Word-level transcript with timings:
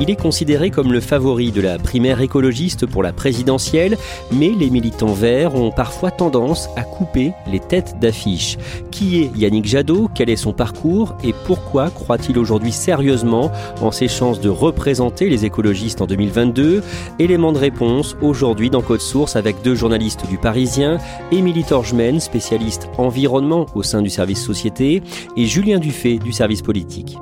Il 0.00 0.10
est 0.10 0.16
considéré 0.16 0.70
comme 0.70 0.92
le 0.92 1.00
favori 1.00 1.50
de 1.50 1.60
la 1.60 1.76
primaire 1.76 2.20
écologiste 2.20 2.86
pour 2.86 3.02
la 3.02 3.12
présidentielle, 3.12 3.98
mais 4.30 4.50
les 4.50 4.70
militants 4.70 5.12
verts 5.12 5.56
ont 5.56 5.72
parfois 5.72 6.12
tendance 6.12 6.68
à 6.76 6.82
couper 6.82 7.32
les 7.50 7.58
têtes 7.58 7.96
d'affiche. 8.00 8.58
Qui 8.92 9.20
est 9.20 9.36
Yannick 9.36 9.66
Jadot? 9.66 10.08
Quel 10.14 10.30
est 10.30 10.36
son 10.36 10.52
parcours? 10.52 11.16
Et 11.24 11.34
pourquoi 11.46 11.90
croit-il 11.90 12.38
aujourd'hui 12.38 12.70
sérieusement 12.70 13.50
en 13.80 13.90
ses 13.90 14.06
chances 14.06 14.40
de 14.40 14.48
représenter 14.48 15.28
les 15.28 15.44
écologistes 15.44 16.00
en 16.00 16.06
2022 16.06 16.82
Élément 17.18 17.52
de 17.52 17.58
réponse 17.58 18.16
aujourd'hui 18.22 18.70
dans 18.70 18.82
Code 18.82 19.00
Source 19.00 19.34
avec 19.34 19.62
deux 19.62 19.74
journalistes 19.74 20.28
du 20.28 20.38
Parisien, 20.38 20.98
Émilie 21.32 21.64
Torgemène, 21.64 22.20
spécialiste 22.20 22.88
environnement 22.98 23.66
au 23.74 23.82
sein 23.82 24.00
du 24.00 24.10
service 24.10 24.44
société, 24.44 25.02
et 25.36 25.46
Julien 25.46 25.80
Dufay 25.80 26.18
du 26.18 26.32
service 26.32 26.62
politique. 26.62 27.18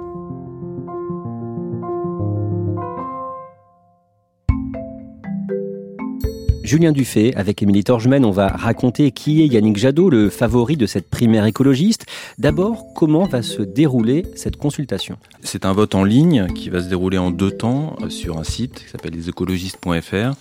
Julien 6.67 6.91
Dufay, 6.91 7.33
avec 7.37 7.63
Émilie 7.63 7.85
Torgemène, 7.85 8.25
on 8.25 8.33
va 8.33 8.49
raconter 8.49 9.13
qui 9.13 9.41
est 9.41 9.47
Yannick 9.47 9.77
Jadot, 9.77 10.11
le 10.11 10.31
favori 10.31 10.77
de 10.77 10.87
cette 10.87 11.09
primaire 11.09 11.45
écologiste. 11.45 12.07
D'abord, 12.39 12.93
comment 12.93 13.25
va 13.25 13.43
se 13.43 13.63
dérouler 13.63 14.27
cette 14.35 14.57
consultation? 14.57 15.17
C'est 15.47 15.65
un 15.65 15.73
vote 15.73 15.95
en 15.95 16.03
ligne 16.03 16.49
qui 16.49 16.71
va 16.71 16.83
se 16.83 16.89
dérouler 16.89 17.19
en 17.19 17.31
deux 17.31 17.53
temps 17.53 17.95
euh, 18.03 18.09
sur 18.09 18.37
un 18.37 18.43
site 18.43 18.83
qui 18.85 18.91
s'appelle 18.91 19.13
lesécologistes.fr. 19.13 20.35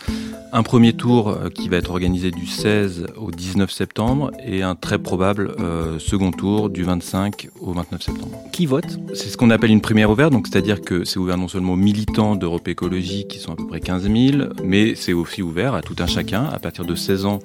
Un 0.52 0.64
premier 0.64 0.94
tour 0.94 1.30
euh, 1.30 1.50
qui 1.50 1.70
va 1.70 1.78
être 1.78 1.92
organisé 1.92 2.32
du 2.32 2.48
16 2.48 3.08
au 3.18 3.30
19 3.30 3.70
septembre 3.70 4.32
et 4.44 4.64
un 4.64 4.74
très 4.74 4.98
probable 4.98 5.54
euh, 5.60 6.00
second 6.00 6.32
tour 6.32 6.70
du 6.70 6.84
25 6.84 7.50
au 7.60 7.74
29 7.74 8.02
septembre. 8.02 8.40
Qui 8.52 8.66
vote? 8.66 8.98
C'est 9.14 9.28
ce 9.28 9.38
qu'on 9.38 9.50
appelle 9.50 9.72
une 9.72 9.82
primaire 9.82 10.10
ouverte, 10.10 10.32
donc 10.32 10.48
c'est-à-dire 10.48 10.82
que 10.82 11.04
c'est 11.04 11.20
ouvert 11.20 11.38
non 11.38 11.50
seulement 11.50 11.74
aux 11.74 11.78
militants 11.78 12.36
d'Europe 12.36 12.68
Écologie 12.68 13.28
qui 13.28 13.38
sont 13.38 13.52
à 13.52 13.56
peu 13.56 13.68
près 13.68 13.82
15 13.82 14.04
000, 14.04 14.44
mais 14.64 14.96
c'est 14.96 15.14
aussi 15.14 15.42
ouvert 15.42 15.76
à 15.76 15.82
tout 15.82 15.96
un 16.00 16.08
chacun 16.08 16.46
à 16.46 16.58
partir 16.58 16.86
de 16.86 16.96
16 16.96 17.26
ans 17.26 17.40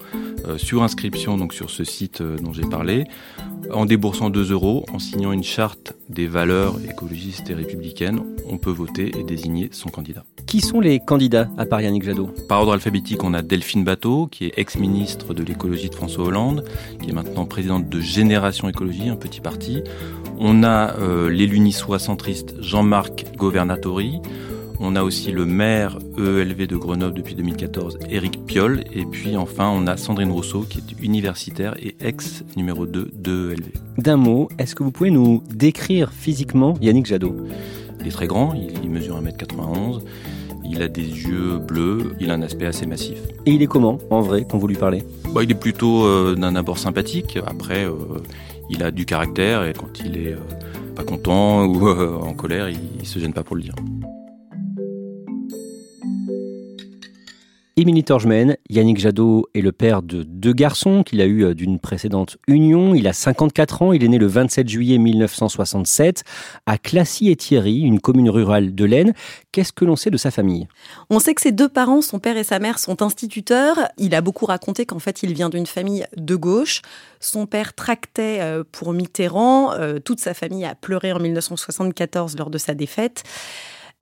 euh, 0.46 0.56
sur 0.56 0.82
inscription 0.82 1.36
donc 1.36 1.52
sur 1.52 1.68
ce 1.68 1.84
site 1.84 2.22
dont 2.22 2.52
j'ai 2.52 2.62
parlé, 2.62 3.04
en 3.72 3.86
déboursant 3.86 4.30
2 4.30 4.52
euros, 4.52 4.84
en 4.92 4.98
signant 4.98 5.32
une 5.32 5.44
charte 5.44 5.94
des 6.08 6.26
valeurs 6.26 6.76
écologistes 6.88 7.50
et 7.50 7.54
républicaines, 7.54 8.20
on 8.48 8.58
peut 8.58 8.70
voter 8.70 9.12
et 9.18 9.22
désigner 9.22 9.68
son 9.72 9.90
candidat. 9.90 10.24
Qui 10.46 10.60
sont 10.60 10.80
les 10.80 10.98
candidats 10.98 11.48
à 11.58 11.66
part 11.66 11.80
Yannick 11.80 12.02
Jadot? 12.02 12.30
Par 12.48 12.60
ordre 12.60 12.72
alphabétique, 12.72 13.22
on 13.22 13.34
a 13.34 13.42
Delphine 13.42 13.84
Bateau, 13.84 14.26
qui 14.26 14.46
est 14.46 14.52
ex-ministre 14.56 15.34
de 15.34 15.44
l'écologie 15.44 15.88
de 15.88 15.94
François 15.94 16.24
Hollande, 16.24 16.64
qui 17.00 17.10
est 17.10 17.12
maintenant 17.12 17.44
présidente 17.44 17.88
de 17.88 18.00
Génération 18.00 18.68
Écologie, 18.68 19.08
un 19.08 19.16
petit 19.16 19.40
parti. 19.40 19.82
On 20.38 20.64
a 20.64 20.96
euh, 20.98 21.30
l'élu 21.30 21.60
niçois 21.60 21.98
centriste 21.98 22.56
Jean-Marc 22.60 23.26
Governatori. 23.36 24.20
On 24.82 24.96
a 24.96 25.02
aussi 25.02 25.30
le 25.30 25.44
maire 25.44 25.98
EELV 26.16 26.66
de 26.66 26.76
Grenoble 26.76 27.14
depuis 27.14 27.34
2014, 27.34 27.98
Éric 28.08 28.46
Piolle. 28.46 28.82
Et 28.94 29.04
puis 29.04 29.36
enfin, 29.36 29.68
on 29.68 29.86
a 29.86 29.98
Sandrine 29.98 30.30
Rousseau, 30.30 30.62
qui 30.62 30.78
est 30.78 31.04
universitaire 31.04 31.74
et 31.78 31.94
ex 32.00 32.44
numéro 32.56 32.86
2 32.86 33.10
de 33.14 33.50
EELV. 33.50 33.72
D'un 33.98 34.16
mot, 34.16 34.48
est-ce 34.58 34.74
que 34.74 34.82
vous 34.82 34.90
pouvez 34.90 35.10
nous 35.10 35.42
décrire 35.54 36.12
physiquement 36.12 36.78
Yannick 36.80 37.04
Jadot? 37.04 37.36
Il 38.00 38.06
est 38.06 38.10
très 38.10 38.26
grand, 38.26 38.54
il 38.54 38.88
mesure 38.88 39.20
1m91. 39.20 40.00
Il 40.64 40.82
a 40.82 40.88
des 40.88 41.02
yeux 41.02 41.58
bleus, 41.58 42.14
il 42.18 42.30
a 42.30 42.34
un 42.34 42.42
aspect 42.42 42.64
assez 42.64 42.86
massif. 42.86 43.18
Et 43.44 43.50
il 43.50 43.60
est 43.62 43.66
comment, 43.66 43.98
en 44.08 44.20
vrai, 44.22 44.46
quand 44.48 44.56
vous 44.56 44.68
lui 44.68 44.76
parlez? 44.76 45.04
Bah, 45.34 45.42
Il 45.42 45.50
est 45.50 45.60
plutôt 45.60 46.06
euh, 46.06 46.34
d'un 46.34 46.56
abord 46.56 46.78
sympathique. 46.78 47.38
Après, 47.46 47.84
euh, 47.84 47.92
il 48.70 48.82
a 48.82 48.90
du 48.90 49.04
caractère 49.04 49.64
et 49.64 49.74
quand 49.74 50.00
il 50.02 50.16
est 50.16 50.32
euh, 50.32 50.38
pas 50.96 51.02
content 51.02 51.66
ou 51.66 51.86
en 51.86 52.32
colère, 52.32 52.70
il, 52.70 52.78
il 52.98 53.06
se 53.06 53.18
gêne 53.18 53.34
pas 53.34 53.42
pour 53.42 53.56
le 53.56 53.62
dire. 53.62 53.74
Émilie 57.80 58.04
Torgemène, 58.04 58.58
Yannick 58.68 58.98
Jadot 58.98 59.46
est 59.54 59.62
le 59.62 59.72
père 59.72 60.02
de 60.02 60.22
deux 60.22 60.52
garçons 60.52 61.02
qu'il 61.02 61.22
a 61.22 61.24
eu 61.24 61.44
euh, 61.44 61.54
d'une 61.54 61.78
précédente 61.78 62.36
union. 62.46 62.94
Il 62.94 63.08
a 63.08 63.14
54 63.14 63.80
ans, 63.80 63.92
il 63.94 64.04
est 64.04 64.08
né 64.08 64.18
le 64.18 64.26
27 64.26 64.68
juillet 64.68 64.98
1967 64.98 66.22
à 66.66 66.76
Classy-et-Thierry, 66.76 67.80
une 67.80 67.98
commune 67.98 68.28
rurale 68.28 68.74
de 68.74 68.84
l'Aisne. 68.84 69.14
Qu'est-ce 69.50 69.72
que 69.72 69.86
l'on 69.86 69.96
sait 69.96 70.10
de 70.10 70.18
sa 70.18 70.30
famille? 70.30 70.68
On 71.08 71.20
sait 71.20 71.32
que 71.32 71.40
ses 71.40 71.52
deux 71.52 71.70
parents, 71.70 72.02
son 72.02 72.18
père 72.18 72.36
et 72.36 72.44
sa 72.44 72.58
mère, 72.58 72.78
sont 72.78 73.00
instituteurs. 73.00 73.78
Il 73.96 74.14
a 74.14 74.20
beaucoup 74.20 74.44
raconté 74.44 74.84
qu'en 74.84 74.98
fait, 74.98 75.22
il 75.22 75.32
vient 75.32 75.48
d'une 75.48 75.66
famille 75.66 76.04
de 76.18 76.36
gauche. 76.36 76.82
Son 77.18 77.46
père 77.46 77.72
tractait 77.72 78.40
euh, 78.40 78.62
pour 78.70 78.92
Mitterrand. 78.92 79.72
Euh, 79.72 80.00
toute 80.00 80.20
sa 80.20 80.34
famille 80.34 80.66
a 80.66 80.74
pleuré 80.74 81.12
en 81.12 81.18
1974 81.18 82.36
lors 82.36 82.50
de 82.50 82.58
sa 82.58 82.74
défaite. 82.74 83.22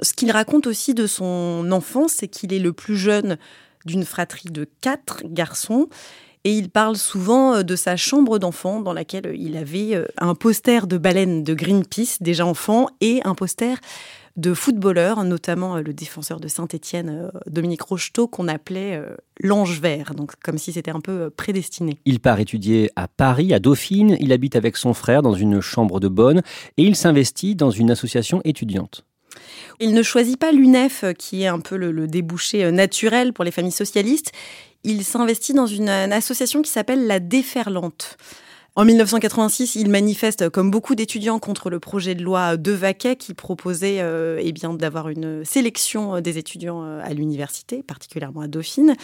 Ce 0.00 0.12
qu'il 0.14 0.32
raconte 0.32 0.66
aussi 0.66 0.94
de 0.94 1.06
son 1.06 1.70
enfance, 1.70 2.14
c'est 2.16 2.28
qu'il 2.28 2.52
est 2.52 2.58
le 2.58 2.72
plus 2.72 2.96
jeune 2.96 3.36
d'une 3.88 4.04
fratrie 4.04 4.50
de 4.50 4.68
quatre 4.80 5.22
garçons. 5.24 5.88
Et 6.44 6.52
il 6.52 6.70
parle 6.70 6.96
souvent 6.96 7.56
euh, 7.56 7.62
de 7.62 7.76
sa 7.76 7.96
chambre 7.96 8.38
d'enfant 8.38 8.80
dans 8.80 8.92
laquelle 8.92 9.26
euh, 9.26 9.36
il 9.36 9.56
avait 9.56 9.94
euh, 9.94 10.06
un 10.18 10.34
poster 10.34 10.86
de 10.86 10.96
baleine 10.96 11.42
de 11.42 11.54
Greenpeace 11.54 12.18
déjà 12.20 12.46
enfant 12.46 12.86
et 13.00 13.20
un 13.24 13.34
poster 13.34 13.76
de 14.36 14.54
footballeurs, 14.54 15.24
notamment 15.24 15.78
le 15.78 15.92
défenseur 15.92 16.38
de 16.38 16.46
Saint-Étienne, 16.46 17.32
Dominique 17.50 17.82
Rocheteau, 17.82 18.28
qu'on 18.28 18.46
appelait 18.46 19.02
l'ange 19.40 19.80
vert, 19.80 20.14
donc 20.14 20.34
comme 20.44 20.58
si 20.58 20.72
c'était 20.72 20.92
un 20.92 21.00
peu 21.00 21.28
prédestiné. 21.28 21.98
Il 22.04 22.20
part 22.20 22.38
étudier 22.38 22.88
à 22.94 23.08
Paris, 23.08 23.52
à 23.52 23.58
Dauphine, 23.58 24.16
il 24.20 24.32
habite 24.32 24.54
avec 24.54 24.76
son 24.76 24.94
frère 24.94 25.22
dans 25.22 25.34
une 25.34 25.60
chambre 25.60 25.98
de 25.98 26.06
bonne 26.06 26.42
et 26.76 26.84
il 26.84 26.94
s'investit 26.94 27.56
dans 27.56 27.72
une 27.72 27.90
association 27.90 28.40
étudiante. 28.44 29.04
Il 29.80 29.94
ne 29.94 30.02
choisit 30.02 30.38
pas 30.38 30.50
l'UNEF, 30.52 31.04
euh, 31.04 31.12
qui 31.12 31.42
est 31.42 31.46
un 31.46 31.60
peu 31.60 31.76
le, 31.76 32.06
débouché 32.06 32.64
euh, 32.64 32.70
naturel 32.70 33.32
pour 33.32 33.44
les 33.44 33.50
familles 33.50 33.72
socialistes. 33.72 34.32
Il 34.84 35.04
s'investit 35.04 35.52
dans 35.52 35.66
une, 35.66 35.88
association 35.88 36.62
qui 36.62 36.70
s'appelle 36.70 37.06
la 37.06 37.20
Déferlante. 37.20 38.16
En 38.74 38.84
1986, 38.84 39.74
il 39.74 39.90
manifeste, 39.90 40.50
comme 40.50 40.70
beaucoup 40.70 40.94
d'étudiants, 40.94 41.40
contre 41.40 41.68
le 41.68 41.80
projet 41.80 42.14
de 42.14 42.22
loi 42.22 42.56
de 42.56 42.70
Vaquet 42.70 43.16
qui 43.16 43.34
proposait 43.34 43.98
euh, 44.00 44.38
eh 44.40 44.52
bien, 44.52 44.72
d'avoir 44.72 45.08
une 45.08 45.44
sélection 45.44 46.20
des 46.20 46.38
étudiants 46.38 46.82
à 46.82 47.12
l'université, 47.12 47.82
particulièrement 47.82 48.42
à 48.42 48.46
Dauphine. 48.46 48.94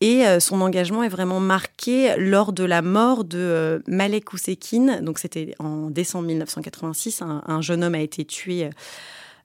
Et 0.00 0.22
son 0.40 0.62
engagement 0.62 1.02
est 1.02 1.10
vraiment 1.10 1.40
marqué 1.40 2.14
lors 2.16 2.54
de 2.54 2.64
la 2.64 2.80
mort 2.80 3.24
de 3.24 3.82
Malek 3.86 4.32
Ousekine. 4.32 5.00
Donc 5.02 5.18
c'était 5.18 5.54
en 5.58 5.90
décembre 5.90 6.28
1986. 6.28 7.20
Un, 7.20 7.42
un, 7.46 7.60
jeune 7.60 7.84
homme 7.84 7.94
a 7.94 8.00
été 8.00 8.24
tué 8.24 8.70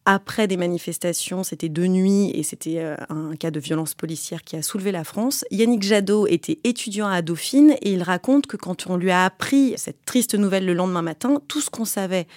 après 0.05 0.47
des 0.47 0.57
manifestations, 0.57 1.43
c'était 1.43 1.69
de 1.69 1.87
nuit 1.87 2.31
et 2.35 2.43
c'était 2.43 2.79
euh, 2.79 2.95
un 3.09 3.35
cas 3.35 3.49
de 3.49 3.59
violence 3.59 3.95
policière 3.95 4.43
qui 4.43 4.55
a 4.55 4.61
soulevé 4.61 4.91
la 4.91 5.03
France. 5.03 5.43
Yannick 5.49 5.81
Jadot 5.81 6.27
était 6.27 6.59
étudiant 6.63 7.07
à 7.07 7.21
Dauphine 7.21 7.75
et 7.81 7.93
il 7.93 8.03
raconte 8.03 8.45
que 8.45 8.55
quand 8.57 8.87
on 8.87 8.97
lui 8.97 9.11
a 9.11 9.25
appris 9.25 9.73
cette 9.77 10.05
triste 10.05 10.35
nouvelle 10.35 10.65
le 10.65 10.73
lendemain 10.73 11.01
matin, 11.01 11.41
tout 11.47 11.59
ce 11.59 11.69
qu'on 11.71 11.85
savait 11.85 12.27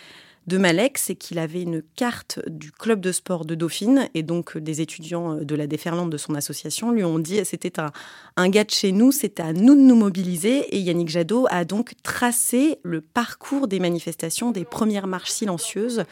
de 0.48 0.58
Malek, 0.58 0.98
c'est 0.98 1.14
qu'il 1.14 1.38
avait 1.38 1.62
une 1.62 1.82
carte 1.94 2.40
du 2.48 2.72
club 2.72 3.00
de 3.00 3.12
sport 3.12 3.44
de 3.44 3.54
Dauphine 3.54 4.08
et 4.14 4.22
donc 4.22 4.56
des 4.56 4.80
étudiants 4.80 5.34
de 5.34 5.54
la 5.54 5.66
déferlante 5.66 6.08
de 6.10 6.16
son 6.16 6.34
association 6.34 6.90
lui 6.90 7.04
ont 7.04 7.18
dit 7.18 7.44
c'était 7.44 7.78
un, 7.78 7.92
un 8.36 8.48
gars 8.48 8.64
de 8.64 8.70
chez 8.70 8.90
nous, 8.90 9.12
c'était 9.12 9.42
à 9.42 9.52
nous 9.52 9.74
de 9.74 9.80
nous 9.80 9.94
mobiliser 9.94 10.74
et 10.74 10.80
Yannick 10.80 11.10
Jadot 11.10 11.46
a 11.50 11.64
donc 11.64 11.92
tracé 12.02 12.78
le 12.82 13.02
parcours 13.02 13.68
des 13.68 13.78
manifestations, 13.78 14.50
des 14.50 14.64
premières 14.64 15.06
marches 15.06 15.30
silencieuses 15.30 16.04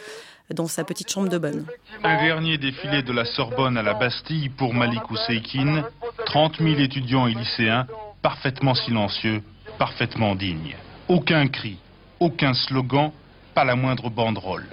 dans 0.54 0.66
sa 0.66 0.84
petite 0.84 1.10
chambre 1.10 1.30
de 1.30 1.38
bonne. 1.38 1.64
Un 2.04 2.22
dernier 2.22 2.58
défilé 2.58 3.02
de 3.02 3.12
la 3.12 3.24
Sorbonne 3.24 3.78
à 3.78 3.82
la 3.82 3.94
Bastille 3.94 4.50
pour 4.50 4.74
Malik 4.74 5.10
Oussekine, 5.10 5.82
30 6.26 6.58
000 6.58 6.78
étudiants 6.78 7.26
et 7.26 7.34
lycéens, 7.34 7.86
parfaitement 8.20 8.74
silencieux, 8.74 9.42
parfaitement 9.78 10.34
dignes. 10.34 10.76
Aucun 11.08 11.48
cri, 11.48 11.78
aucun 12.20 12.52
slogan, 12.52 13.12
pas 13.56 13.64
la 13.64 13.74
moindre 13.74 14.10
banderole. 14.10 14.66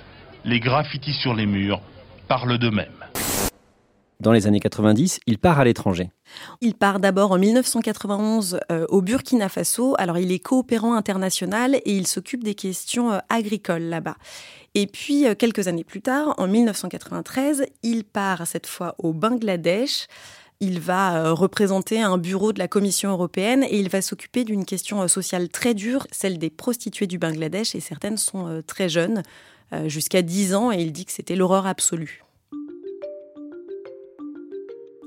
Les 0.43 0.59
graffitis 0.59 1.13
sur 1.13 1.33
les 1.33 1.45
murs 1.45 1.79
parlent 2.27 2.57
d'eux-mêmes. 2.57 3.05
Dans 4.19 4.33
les 4.33 4.45
années 4.45 4.59
90, 4.59 5.21
il 5.25 5.37
part 5.37 5.57
à 5.57 5.63
l'étranger. 5.63 6.11
Il 6.59 6.75
part 6.75 6.99
d'abord 6.99 7.31
en 7.31 7.37
1991 7.37 8.59
euh, 8.71 8.85
au 8.89 9.01
Burkina 9.01 9.47
Faso. 9.47 9.95
Alors 9.97 10.17
il 10.17 10.33
est 10.33 10.39
coopérant 10.39 10.95
international 10.95 11.75
et 11.75 11.95
il 11.95 12.07
s'occupe 12.07 12.43
des 12.43 12.55
questions 12.55 13.13
euh, 13.13 13.19
agricoles 13.29 13.83
là-bas. 13.83 14.17
Et 14.75 14.87
puis 14.87 15.27
euh, 15.27 15.33
quelques 15.33 15.69
années 15.69 15.85
plus 15.85 16.01
tard, 16.01 16.33
en 16.37 16.49
1993, 16.49 17.65
il 17.83 18.03
part 18.03 18.45
cette 18.45 18.67
fois 18.67 18.95
au 18.97 19.13
Bangladesh. 19.13 20.07
Il 20.59 20.79
va 20.79 21.31
représenter 21.33 22.01
un 22.01 22.17
bureau 22.17 22.53
de 22.53 22.59
la 22.59 22.67
Commission 22.67 23.11
européenne 23.11 23.63
et 23.63 23.79
il 23.79 23.89
va 23.89 24.01
s'occuper 24.01 24.43
d'une 24.43 24.65
question 24.65 25.07
sociale 25.07 25.49
très 25.49 25.73
dure, 25.73 26.07
celle 26.11 26.37
des 26.37 26.49
prostituées 26.49 27.07
du 27.07 27.17
Bangladesh, 27.17 27.75
et 27.75 27.79
certaines 27.79 28.17
sont 28.17 28.61
très 28.65 28.87
jeunes, 28.87 29.23
jusqu'à 29.87 30.21
10 30.21 30.55
ans, 30.55 30.71
et 30.71 30.81
il 30.81 30.91
dit 30.91 31.05
que 31.05 31.11
c'était 31.11 31.35
l'horreur 31.35 31.67
absolue. 31.67 32.23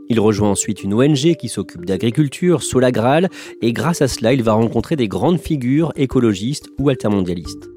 Il 0.09 0.21
rejoint 0.21 0.51
ensuite 0.51 0.85
une 0.85 0.95
ONG 0.95 1.35
qui 1.37 1.49
s'occupe 1.49 1.85
d'agriculture, 1.85 2.63
Solagral, 2.63 3.29
et 3.61 3.73
grâce 3.73 4.03
à 4.03 4.09
cela, 4.09 4.33
il 4.33 4.43
va 4.43 4.53
rencontrer 4.53 4.95
des 4.95 5.09
grandes 5.09 5.41
figures 5.41 5.93
écologistes 5.97 6.69
ou 6.79 6.91
altermondialistes. 6.91 7.69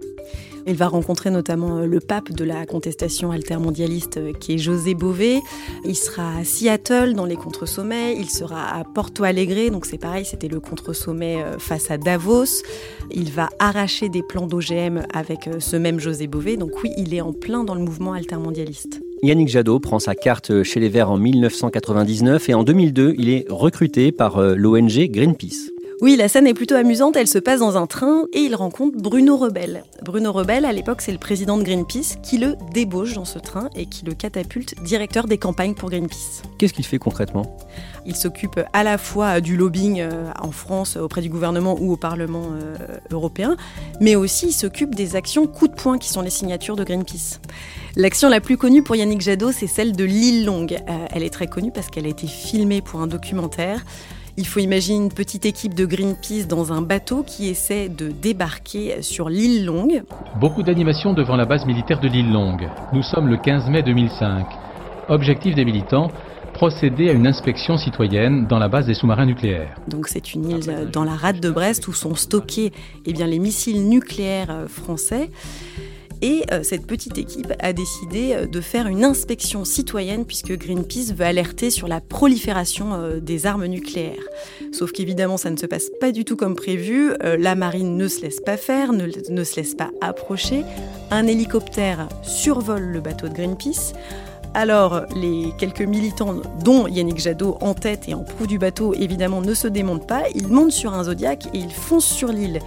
Il 0.70 0.76
va 0.76 0.88
rencontrer 0.88 1.32
notamment 1.32 1.80
euh, 1.80 1.88
le 1.88 2.00
pape 2.00 2.32
de 2.32 2.44
la 2.44 2.68
contestation 2.68 3.32
altermondialiste 3.32 4.18
euh, 4.18 4.34
qui 4.40 4.54
est 4.54 4.58
José 4.60 4.94
Bové. 4.94 5.40
Il 5.84 5.96
sera 5.96 6.38
à 6.38 6.44
Seattle 6.44 7.16
dans 7.16 7.26
les 7.26 7.38
contre-sommets. 7.38 8.16
Il 8.16 8.30
sera 8.30 8.78
à 8.78 8.84
Porto 8.84 9.24
Alegre, 9.24 9.72
donc 9.72 9.88
c'est 9.88 9.98
pareil, 9.98 10.26
c'était 10.26 10.48
le 10.48 10.60
contre-sommet 10.60 11.42
euh, 11.42 11.58
face 11.58 11.90
à 11.90 11.98
Davos. 11.98 12.62
Il 13.10 13.32
va 13.32 13.50
arracher 13.58 14.10
des 14.10 14.22
plans 14.22 14.46
d'OGM 14.46 15.08
avec 15.12 15.50
ce 15.58 15.76
même 15.76 16.00
José 16.00 16.28
Bové. 16.28 16.56
Donc 16.56 16.84
oui, 16.84 16.92
il 16.98 17.16
est 17.16 17.22
en 17.22 17.34
plein 17.34 17.64
dans 17.64 17.74
le 17.74 17.82
mouvement 17.82 18.14
altermondialiste. 18.14 19.02
Yannick 19.24 19.50
Jadot 19.50 19.80
prend 19.80 19.98
sa 19.98 20.14
carte 20.14 20.62
chez 20.62 20.80
les 20.80 20.90
Verts 20.90 21.10
en 21.10 21.18
1999 21.18 22.48
et 22.48 22.54
en 22.54 22.64
2002, 22.64 23.16
il 23.18 23.30
est 23.30 23.48
recruté 23.50 24.12
par 24.12 24.40
l'ONG 24.40 25.10
Greenpeace. 25.10 25.72
Oui, 26.02 26.16
la 26.16 26.30
scène 26.30 26.48
est 26.48 26.54
plutôt 26.54 26.76
amusante. 26.76 27.18
Elle 27.18 27.28
se 27.28 27.40
passe 27.40 27.60
dans 27.60 27.76
un 27.76 27.86
train 27.86 28.24
et 28.32 28.40
il 28.40 28.56
rencontre 28.56 28.98
Bruno 28.98 29.36
Rebel. 29.36 29.84
Bruno 30.02 30.32
Rebel, 30.32 30.64
à 30.64 30.72
l'époque, 30.72 31.02
c'est 31.02 31.12
le 31.12 31.18
président 31.18 31.58
de 31.58 31.64
Greenpeace 31.64 32.22
qui 32.24 32.38
le 32.38 32.56
débauche 32.74 33.16
dans 33.16 33.26
ce 33.26 33.38
train 33.38 33.70
et 33.76 33.86
qui 33.86 34.06
le 34.06 34.14
catapulte 34.14 34.82
directeur 34.82 35.28
des 35.28 35.38
campagnes 35.38 35.74
pour 35.74 35.90
Greenpeace. 35.90 36.42
Qu'est-ce 36.58 36.72
qu'il 36.72 36.86
fait 36.86 37.00
concrètement? 37.00 37.58
Il 38.06 38.16
s'occupe 38.16 38.62
à 38.72 38.84
la 38.86 38.98
fois 38.98 39.42
du 39.42 39.58
lobbying 39.58 40.00
euh, 40.00 40.32
en 40.42 40.52
France 40.52 40.96
auprès 40.96 41.22
du 41.22 41.28
gouvernement 41.28 41.76
ou 41.78 41.92
au 41.92 41.98
Parlement 41.98 42.46
euh, 42.54 42.76
européen, 43.12 43.58
mais 44.00 44.16
aussi 44.16 44.48
il 44.48 44.54
s'occupe 44.54 44.96
des 44.96 45.18
actions 45.18 45.48
coup 45.48 45.68
de 45.68 45.76
poing 45.76 45.98
qui 45.98 46.08
sont 46.08 46.22
les 46.22 46.30
signatures 46.30 46.78
de 46.78 46.86
Greenpeace. 46.86 47.42
L'action 47.98 48.30
la 48.30 48.40
plus 48.40 48.56
connue 48.56 48.84
pour 48.84 48.96
Yannick 48.96 49.20
Jadot, 49.20 49.52
c'est 49.52 49.68
celle 49.68 49.92
de 49.92 50.06
l'île 50.06 50.46
Longue. 50.46 50.80
Euh, 50.88 51.06
elle 51.12 51.24
est 51.24 51.30
très 51.30 51.48
connue 51.48 51.72
parce 51.72 51.90
qu'elle 51.90 52.06
a 52.06 52.10
été 52.10 52.26
filmée 52.26 52.82
pour 52.82 53.02
un 53.02 53.08
documentaire. 53.08 53.84
Il 54.38 54.48
faut 54.48 54.60
imaginer 54.60 54.98
une 54.98 55.12
petite 55.12 55.46
équipe 55.46 55.74
de 55.74 55.86
Greenpeace 55.86 56.48
dans 56.48 56.72
un 56.72 56.82
bateau 56.82 57.24
qui 57.24 57.50
essaie 57.50 57.90
de 57.90 58.10
débarquer 58.10 59.02
sur 59.02 59.30
l'île 59.30 59.66
Longue. 59.66 60.04
Beaucoup 60.40 60.64
d'animations 60.64 61.14
devant 61.14 61.36
la 61.36 61.46
base 61.46 61.66
militaire 61.66 62.00
de 62.00 62.08
l'île 62.08 62.32
Longue. 62.32 62.70
Nous 62.94 63.04
sommes 63.04 63.28
le 63.28 63.38
15 63.38 63.70
mai 63.70 63.84
2005. 63.84 64.46
Objectif 65.10 65.56
des 65.56 65.66
militants 65.66 66.10
procéder 66.54 67.10
à 67.10 67.14
une 67.14 67.26
inspection 67.26 67.78
citoyenne 67.78 68.46
dans 68.48 68.60
la 68.60 68.68
base 68.68 68.86
des 68.86 68.94
sous-marins 68.94 69.26
nucléaires. 69.26 69.76
Donc 69.88 70.10
c'est 70.10 70.34
une 70.34 70.50
île 70.50 70.90
dans 70.92 71.06
la 71.06 71.16
rade 71.16 71.40
de 71.40 71.50
Brest 71.50 71.88
où 71.88 71.94
sont 71.94 72.16
stockés 72.16 72.74
eh 73.06 73.14
bien, 73.14 73.28
les 73.28 73.40
missiles 73.40 73.88
nucléaires 73.88 74.52
euh, 74.52 74.68
français. 74.68 75.30
Et 76.22 76.44
euh, 76.52 76.64
cette 76.64 76.86
petite 76.86 77.18
équipe 77.18 77.54
a 77.60 77.72
décidé 77.72 78.34
euh, 78.34 78.46
de 78.46 78.60
faire 78.60 78.88
une 78.88 79.06
inspection 79.06 79.64
citoyenne 79.64 80.26
puisque 80.26 80.52
Greenpeace 80.58 81.14
veut 81.14 81.26
alerter 81.26 81.70
sur 81.70 81.88
la 81.88 82.02
prolifération 82.02 82.94
euh, 82.94 83.20
des 83.22 83.46
armes 83.46 83.66
nucléaires. 83.66 84.28
Sauf 84.74 84.92
qu'évidemment, 84.92 85.38
ça 85.38 85.50
ne 85.50 85.58
se 85.58 85.66
passe 85.66 85.90
pas 86.02 86.12
du 86.12 86.26
tout 86.26 86.36
comme 86.36 86.56
prévu. 86.56 87.14
La 87.22 87.56
marine 87.56 87.96
ne 87.96 88.08
se 88.08 88.22
laisse 88.22 88.40
pas 88.42 88.58
faire, 88.58 88.92
ne, 88.92 89.08
ne 89.30 89.44
se 89.44 89.56
laisse 89.56 89.76
pas 89.76 89.92
approcher. 90.02 90.64
Un 91.12 91.28
hélicoptère 91.28 92.10
survole 92.22 92.84
le 92.84 93.00
bateau 93.00 93.28
de 93.30 93.34
Greenpeace. 93.34 93.94
Alors, 94.54 95.04
les 95.16 95.52
quelques 95.58 95.82
militants, 95.82 96.42
dont 96.64 96.88
Yannick 96.88 97.20
Jadot 97.20 97.58
en 97.62 97.74
tête 97.74 98.10
et 98.10 98.14
en 98.14 98.24
proue 98.24 98.48
du 98.48 98.58
bateau, 98.58 98.94
évidemment, 98.96 99.42
ne 99.42 99.54
se 99.54 99.68
démontent 99.68 100.08
pas. 100.08 100.24
Ils 100.34 100.48
montent 100.48 100.72
sur 100.72 100.94
un 100.94 101.04
Zodiac 101.04 101.48
et 101.54 101.60
ils 101.60 101.72
foncent 101.72 102.06
sur 102.06 102.30
l'île 102.30 102.60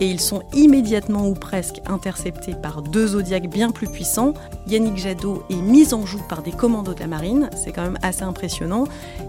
et 0.00 0.08
ils 0.08 0.20
sont 0.20 0.42
immédiatement 0.52 1.28
ou 1.28 1.34
presque 1.34 1.80
interceptés 1.86 2.54
par 2.54 2.82
deux 2.82 3.08
zodiacs 3.08 3.48
bien 3.48 3.70
plus 3.70 3.88
puissants. 3.88 4.34
Yannick 4.68 4.96
Jadot 4.96 5.42
est 5.50 5.56
mis 5.56 5.94
en 5.94 6.06
joue 6.06 6.22
par 6.28 6.42
des 6.42 6.52
commandos 6.52 6.94
de 6.94 7.00
la 7.00 7.06
marine, 7.06 7.50
c'est 7.56 7.72
quand 7.72 7.82
même 7.82 7.98
assez 8.02 8.22
impressionnant, 8.22 8.84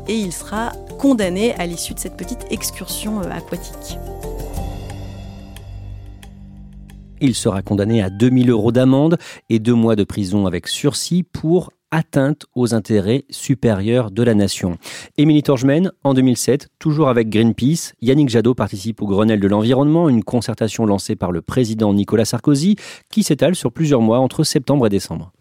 et 0.07 0.15
il 0.15 0.31
sera 0.31 0.71
condamné 0.97 1.53
à 1.55 1.65
l'issue 1.65 1.93
de 1.93 1.99
cette 1.99 2.17
petite 2.17 2.45
excursion 2.51 3.21
euh, 3.21 3.29
aquatique. 3.29 3.97
Il 7.21 7.33
sera 7.33 7.61
condamné 7.61 8.01
à 8.01 8.09
2000 8.09 8.49
euros 8.49 8.71
d'amende 8.71 9.17
et 9.49 9.59
deux 9.59 9.73
mois 9.73 9.95
de 9.95 10.03
prison 10.03 10.45
avec 10.47 10.67
sursis 10.67 11.23
pour 11.23 11.71
atteinte 11.95 12.45
aux 12.55 12.73
intérêts 12.73 13.23
supérieurs 13.29 14.11
de 14.11 14.21
la 14.21 14.33
nation. 14.33 14.77
Émilie 15.17 15.43
Torgemène, 15.43 15.91
en 16.03 16.13
2007, 16.13 16.67
toujours 16.77 17.07
avec 17.07 17.29
Greenpeace, 17.29 17.93
Yannick 18.01 18.29
Jadot 18.29 18.53
participe 18.53 19.01
au 19.01 19.07
Grenelle 19.07 19.39
de 19.39 19.47
l'environnement, 19.47 20.09
une 20.09 20.23
concertation 20.23 20.85
lancée 20.85 21.15
par 21.15 21.31
le 21.31 21.41
président 21.41 21.93
Nicolas 21.93 22.25
Sarkozy 22.25 22.75
qui 23.09 23.23
s'étale 23.23 23.55
sur 23.55 23.71
plusieurs 23.71 24.01
mois 24.01 24.19
entre 24.19 24.43
septembre 24.43 24.87
et 24.87 24.89
décembre. 24.89 25.31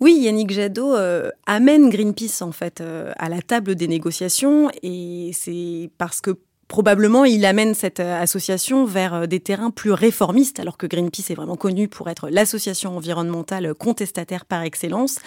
Oui, 0.00 0.18
Yannick 0.20 0.50
Jadot 0.50 0.94
euh, 0.94 1.30
amène 1.46 1.90
Greenpeace 1.90 2.42
en 2.42 2.52
fait 2.52 2.80
euh, 2.80 3.12
à 3.16 3.28
la 3.28 3.40
table 3.40 3.74
des 3.74 3.88
négociations 3.88 4.70
et 4.82 5.30
c'est 5.32 5.90
parce 5.98 6.20
que 6.20 6.38
probablement 6.68 7.24
il 7.24 7.44
amène 7.44 7.74
cette 7.74 7.98
euh, 8.00 8.20
association 8.20 8.84
vers 8.84 9.26
des 9.26 9.40
terrains 9.40 9.70
plus 9.70 9.92
réformistes, 9.92 10.60
alors 10.60 10.76
que 10.76 10.86
Greenpeace 10.86 11.30
est 11.30 11.34
vraiment 11.34 11.56
connu 11.56 11.88
pour 11.88 12.08
être 12.08 12.28
l'association 12.30 12.96
environnementale 12.96 13.74
contestataire 13.74 14.44
par 14.44 14.62
excellence. 14.62 15.18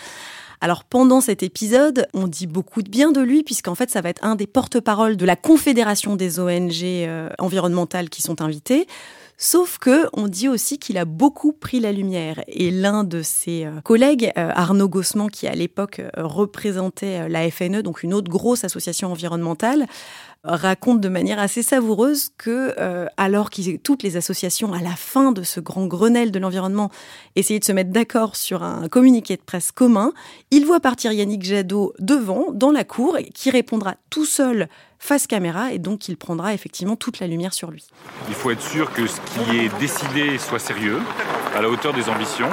Alors 0.64 0.84
pendant 0.84 1.22
cet 1.22 1.42
épisode, 1.42 2.08
on 2.14 2.28
dit 2.28 2.46
beaucoup 2.46 2.84
de 2.84 2.90
bien 2.90 3.12
de 3.12 3.20
lui 3.20 3.42
puisqu'en 3.42 3.74
fait 3.74 3.90
ça 3.90 4.02
va 4.02 4.10
être 4.10 4.24
un 4.24 4.36
des 4.36 4.46
porte-parole 4.46 5.18
de 5.18 5.26
la 5.26 5.36
Confédération 5.36 6.16
des 6.16 6.40
ONG 6.40 6.84
euh, 6.84 7.30
environnementales 7.40 8.10
qui 8.10 8.22
sont 8.22 8.44
invitées. 8.44 8.86
Sauf 9.40 9.80
que 9.80 10.06
on 10.14 10.28
dit 10.28 10.48
aussi 10.48 10.78
qu'il 10.78 11.00
a 11.00 11.06
beaucoup 11.06 11.52
pris 11.52 11.80
la 11.80 11.92
lumière 11.92 12.44
et 12.48 12.70
l'un 12.70 13.04
de 13.04 13.24
ses 13.24 13.66
euh, 13.66 13.82
collègues, 13.82 14.32
euh, 14.38 14.52
Arnaud 14.54 14.88
Gossman, 14.88 15.32
qui 15.32 15.48
à 15.48 15.56
l'époque 15.56 16.00
représentait 16.16 17.28
la 17.28 17.50
FNE, 17.50 17.82
donc 17.82 18.04
une 18.04 18.14
autre 18.14 18.30
grosse 18.30 18.64
association 18.64 19.12
environnementale, 19.12 19.88
raconte 20.44 21.02
de 21.02 21.10
manière 21.10 21.40
assez 21.40 21.62
savoureuse 21.62 22.30
que, 22.38 22.74
euh, 22.80 23.06
alors 23.18 23.50
que 23.50 23.78
toutes 23.78 24.04
les 24.04 24.18
associations, 24.18 24.74
à 24.74 24.82
la 24.82 24.96
fin 24.96 25.32
de 25.32 25.44
ce 25.44 25.60
grand 25.60 25.86
Grenelle 25.86 26.32
de 26.32 26.40
l'environnement, 26.40 26.90
essayaient 27.36 27.60
de 27.60 27.66
se 27.66 27.72
mettre 27.72 27.92
d'accord 27.92 28.36
sur 28.36 28.64
un 28.64 28.88
communiqué 28.88 29.36
de 29.36 29.42
presse 29.42 29.72
commun, 29.72 30.14
il 30.50 30.66
voit 30.66 30.80
partir 30.80 31.12
Yannick 31.12 31.44
Jadot 31.44 31.94
devant, 32.00 32.48
dans 32.52 32.72
la 32.72 32.84
cour, 32.84 33.18
qui 33.34 33.52
répondra 33.52 33.96
tout 34.10 34.26
seul 34.26 34.68
face 34.98 35.26
caméra 35.28 35.74
et 35.74 35.80
donc 35.80 36.08
il 36.08 36.18
prendra 36.18 36.54
effectivement 36.54 36.96
toute 36.96 37.20
la 37.20 37.28
lumière 37.28 37.54
sur 37.54 37.72
lui. 37.72 37.88
Il 38.28 38.36
faut 38.36 38.52
être 38.52 38.62
sûr 38.62 38.92
que 38.94 39.08
ce 39.08 39.20
qui 39.22 39.58
est 39.58 39.80
décidé 39.80 40.38
soit 40.38 40.60
sérieux, 40.60 41.00
à 41.56 41.62
la 41.62 41.70
hauteur 41.70 41.94
des 41.94 42.08
ambitions. 42.10 42.50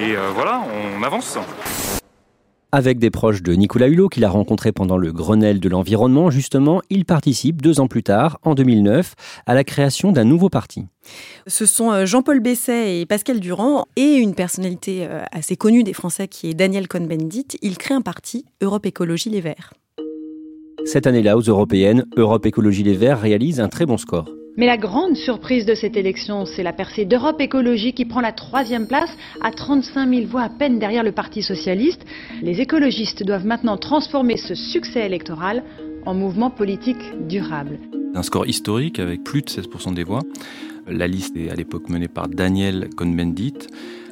Et 0.00 0.16
euh, 0.16 0.30
voilà, 0.34 0.62
on 0.98 1.02
avance. 1.02 1.38
Avec 2.70 2.98
des 2.98 3.10
proches 3.10 3.42
de 3.42 3.54
Nicolas 3.54 3.88
Hulot 3.88 4.10
qu'il 4.10 4.26
a 4.26 4.28
rencontré 4.28 4.72
pendant 4.72 4.98
le 4.98 5.10
Grenelle 5.10 5.58
de 5.58 5.70
l'environnement, 5.70 6.30
justement, 6.30 6.82
il 6.90 7.06
participe 7.06 7.62
deux 7.62 7.80
ans 7.80 7.86
plus 7.86 8.02
tard, 8.02 8.38
en 8.42 8.54
2009, 8.54 9.14
à 9.46 9.54
la 9.54 9.64
création 9.64 10.12
d'un 10.12 10.24
nouveau 10.24 10.50
parti. 10.50 10.84
Ce 11.46 11.64
sont 11.64 11.90
euh, 11.90 12.04
Jean-Paul 12.04 12.40
Besset 12.40 13.00
et 13.00 13.06
Pascal 13.06 13.40
Durand 13.40 13.86
et 13.96 14.16
une 14.16 14.34
personnalité 14.34 15.06
euh, 15.06 15.22
assez 15.32 15.56
connue 15.56 15.82
des 15.82 15.94
Français 15.94 16.28
qui 16.28 16.50
est 16.50 16.54
Daniel 16.54 16.88
Cohn-Bendit. 16.88 17.56
Ils 17.62 17.78
créent 17.78 17.94
un 17.94 18.02
parti, 18.02 18.44
Europe 18.60 18.84
Écologie 18.84 19.30
Les 19.30 19.40
Verts. 19.40 19.72
Cette 20.84 21.06
année-là, 21.06 21.38
aux 21.38 21.42
européennes, 21.42 22.04
Europe 22.18 22.44
Écologie 22.44 22.82
Les 22.82 22.96
Verts 22.96 23.20
réalise 23.20 23.60
un 23.60 23.68
très 23.68 23.86
bon 23.86 23.96
score. 23.96 24.28
Mais 24.58 24.66
la 24.66 24.76
grande 24.76 25.14
surprise 25.14 25.66
de 25.66 25.76
cette 25.76 25.96
élection, 25.96 26.44
c'est 26.44 26.64
la 26.64 26.72
percée 26.72 27.04
d'Europe 27.04 27.40
Écologie 27.40 27.92
qui 27.92 28.04
prend 28.04 28.20
la 28.20 28.32
troisième 28.32 28.88
place 28.88 29.16
à 29.40 29.52
35 29.52 30.12
000 30.12 30.26
voix 30.26 30.42
à 30.42 30.48
peine 30.48 30.80
derrière 30.80 31.04
le 31.04 31.12
Parti 31.12 31.42
Socialiste. 31.42 32.04
Les 32.42 32.60
écologistes 32.60 33.22
doivent 33.22 33.46
maintenant 33.46 33.76
transformer 33.76 34.36
ce 34.36 34.56
succès 34.56 35.06
électoral 35.06 35.62
en 36.06 36.12
mouvement 36.12 36.50
politique 36.50 36.98
durable. 37.28 37.78
Un 38.16 38.24
score 38.24 38.48
historique 38.48 38.98
avec 38.98 39.22
plus 39.22 39.42
de 39.42 39.48
16% 39.48 39.94
des 39.94 40.02
voix. 40.02 40.22
La 40.88 41.06
liste 41.06 41.36
est 41.36 41.50
à 41.50 41.54
l'époque 41.54 41.88
menée 41.88 42.08
par 42.08 42.26
Daniel 42.26 42.88
Cohn-Bendit. 42.96 43.68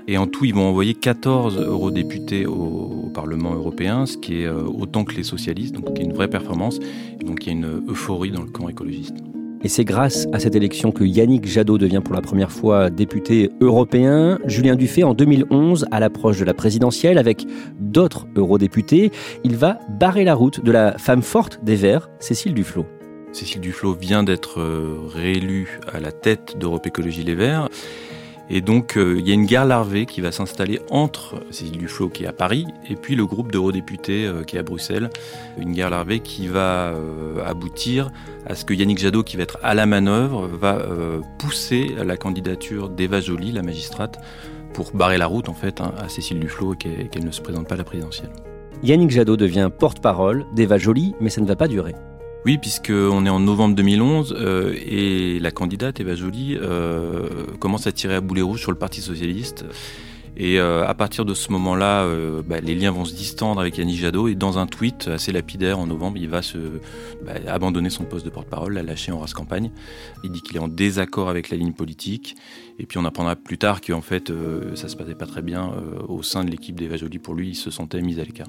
Et 0.06 0.16
en 0.16 0.28
tout, 0.28 0.44
ils 0.44 0.54
vont 0.54 0.68
envoyer 0.68 0.94
14 0.94 1.58
eurodéputés 1.58 2.46
au, 2.46 3.10
Parlement 3.12 3.54
européen, 3.54 4.06
ce 4.06 4.16
qui 4.16 4.42
est 4.42 4.46
euh, 4.46 4.62
autant 4.62 5.04
que 5.04 5.16
les 5.16 5.24
socialistes, 5.24 5.74
donc 5.74 5.94
qui 5.94 6.02
est 6.02 6.04
une 6.04 6.12
vraie 6.12 6.28
performance. 6.28 6.78
donc 7.24 7.46
il 7.46 7.46
y 7.46 7.50
a 7.50 7.52
une 7.54 7.82
euphorie 7.88 8.30
dans 8.30 8.42
le 8.42 8.50
camp 8.50 8.68
écologiste. 8.68 9.16
Et 9.62 9.68
c'est 9.68 9.84
grâce 9.84 10.26
à 10.32 10.38
cette 10.38 10.54
élection 10.54 10.92
que 10.92 11.04
Yannick 11.04 11.46
Jadot 11.46 11.78
devient 11.78 12.02
pour 12.04 12.14
la 12.14 12.20
première 12.20 12.52
fois 12.52 12.90
député 12.90 13.50
européen. 13.60 14.38
Julien 14.46 14.76
Dufay, 14.76 15.02
en 15.02 15.14
2011, 15.14 15.86
à 15.90 16.00
l'approche 16.00 16.38
de 16.38 16.44
la 16.44 16.54
présidentielle, 16.54 17.18
avec 17.18 17.46
d'autres 17.80 18.26
eurodéputés, 18.36 19.10
il 19.44 19.56
va 19.56 19.78
barrer 19.88 20.24
la 20.24 20.34
route 20.34 20.62
de 20.62 20.70
la 20.70 20.98
femme 20.98 21.22
forte 21.22 21.64
des 21.64 21.76
Verts, 21.76 22.10
Cécile 22.20 22.54
Duflot. 22.54 22.86
Cécile 23.32 23.60
Duflot 23.60 23.94
vient 23.94 24.22
d'être 24.22 24.60
euh, 24.60 24.98
réélue 25.08 25.80
à 25.92 26.00
la 26.00 26.12
tête 26.12 26.56
d'Europe 26.58 26.86
Écologie 26.86 27.24
Les 27.24 27.34
Verts. 27.34 27.68
Et 28.48 28.60
donc, 28.60 28.96
euh, 28.96 29.16
il 29.18 29.26
y 29.26 29.32
a 29.32 29.34
une 29.34 29.46
guerre 29.46 29.64
larvée 29.64 30.06
qui 30.06 30.20
va 30.20 30.30
s'installer 30.30 30.80
entre 30.90 31.34
Cécile 31.50 31.78
Duflot 31.78 32.08
qui 32.08 32.24
est 32.24 32.26
à 32.26 32.32
Paris 32.32 32.66
et 32.88 32.94
puis 32.94 33.16
le 33.16 33.26
groupe 33.26 33.50
d'eurodéputés 33.50 34.24
euh, 34.24 34.44
qui 34.44 34.56
est 34.56 34.60
à 34.60 34.62
Bruxelles. 34.62 35.10
Une 35.58 35.72
guerre 35.72 35.90
larvée 35.90 36.20
qui 36.20 36.46
va 36.46 36.92
euh, 36.92 37.44
aboutir 37.44 38.10
à 38.46 38.54
ce 38.54 38.64
que 38.64 38.72
Yannick 38.72 38.98
Jadot, 38.98 39.24
qui 39.24 39.36
va 39.36 39.42
être 39.42 39.58
à 39.62 39.74
la 39.74 39.86
manœuvre, 39.86 40.46
va 40.46 40.80
pousser 41.38 41.90
la 42.04 42.16
candidature 42.16 42.88
d'Eva 42.88 43.20
Joly, 43.20 43.50
la 43.50 43.62
magistrate, 43.62 44.20
pour 44.72 44.92
barrer 44.92 45.18
la 45.18 45.26
route 45.26 45.48
en 45.48 45.54
fait 45.54 45.80
hein, 45.80 45.92
à 45.98 46.08
Cécile 46.08 46.38
Duflot 46.38 46.74
et 46.74 47.08
qu'elle 47.08 47.24
ne 47.24 47.30
se 47.32 47.40
présente 47.40 47.66
pas 47.66 47.74
à 47.74 47.78
la 47.78 47.84
présidentielle. 47.84 48.30
Yannick 48.84 49.10
Jadot 49.10 49.36
devient 49.36 49.70
porte-parole 49.76 50.46
d'Eva 50.54 50.78
Joly, 50.78 51.14
mais 51.20 51.30
ça 51.30 51.40
ne 51.40 51.46
va 51.46 51.56
pas 51.56 51.66
durer. 51.66 51.94
Oui, 52.46 52.58
puisqu'on 52.58 53.26
est 53.26 53.28
en 53.28 53.40
novembre 53.40 53.74
2011 53.74 54.36
euh, 54.38 54.72
et 54.86 55.40
la 55.40 55.50
candidate 55.50 55.98
Eva 55.98 56.14
Joly 56.14 56.56
euh, 56.56 57.26
commence 57.58 57.88
à 57.88 57.92
tirer 57.92 58.14
à 58.14 58.20
boulet 58.20 58.40
rouge 58.40 58.60
sur 58.60 58.70
le 58.70 58.78
Parti 58.78 59.00
socialiste. 59.00 59.64
Et 60.36 60.60
euh, 60.60 60.86
à 60.86 60.94
partir 60.94 61.24
de 61.24 61.34
ce 61.34 61.50
moment-là, 61.50 62.08
bah, 62.46 62.60
les 62.60 62.76
liens 62.76 62.92
vont 62.92 63.04
se 63.04 63.14
distendre 63.14 63.60
avec 63.60 63.78
Yannick 63.78 63.98
Jadot. 63.98 64.28
Et 64.28 64.36
dans 64.36 64.58
un 64.58 64.68
tweet 64.68 65.08
assez 65.08 65.32
lapidaire 65.32 65.80
en 65.80 65.88
novembre, 65.88 66.18
il 66.18 66.28
va 66.28 66.40
bah, 67.24 67.32
abandonner 67.48 67.90
son 67.90 68.04
poste 68.04 68.24
de 68.24 68.30
porte-parole, 68.30 68.74
la 68.74 68.84
lâcher 68.84 69.10
en 69.10 69.18
race 69.18 69.34
campagne. 69.34 69.72
Il 70.22 70.30
dit 70.30 70.40
qu'il 70.40 70.54
est 70.56 70.60
en 70.60 70.68
désaccord 70.68 71.28
avec 71.28 71.50
la 71.50 71.56
ligne 71.56 71.72
politique. 71.72 72.36
Et 72.78 72.86
puis 72.86 72.98
on 72.98 73.04
apprendra 73.04 73.34
plus 73.34 73.58
tard 73.58 73.80
qu'en 73.80 74.02
fait, 74.02 74.32
ça 74.76 74.86
se 74.86 74.94
passait 74.94 75.16
pas 75.16 75.26
très 75.26 75.42
bien 75.42 75.72
au 76.06 76.22
sein 76.22 76.44
de 76.44 76.50
l'équipe 76.52 76.78
d'Eva 76.78 76.96
Joly. 76.96 77.18
Pour 77.18 77.34
lui, 77.34 77.48
il 77.48 77.54
se 77.56 77.72
sentait 77.72 78.00
mis 78.02 78.20
à 78.20 78.22
l'écart 78.22 78.46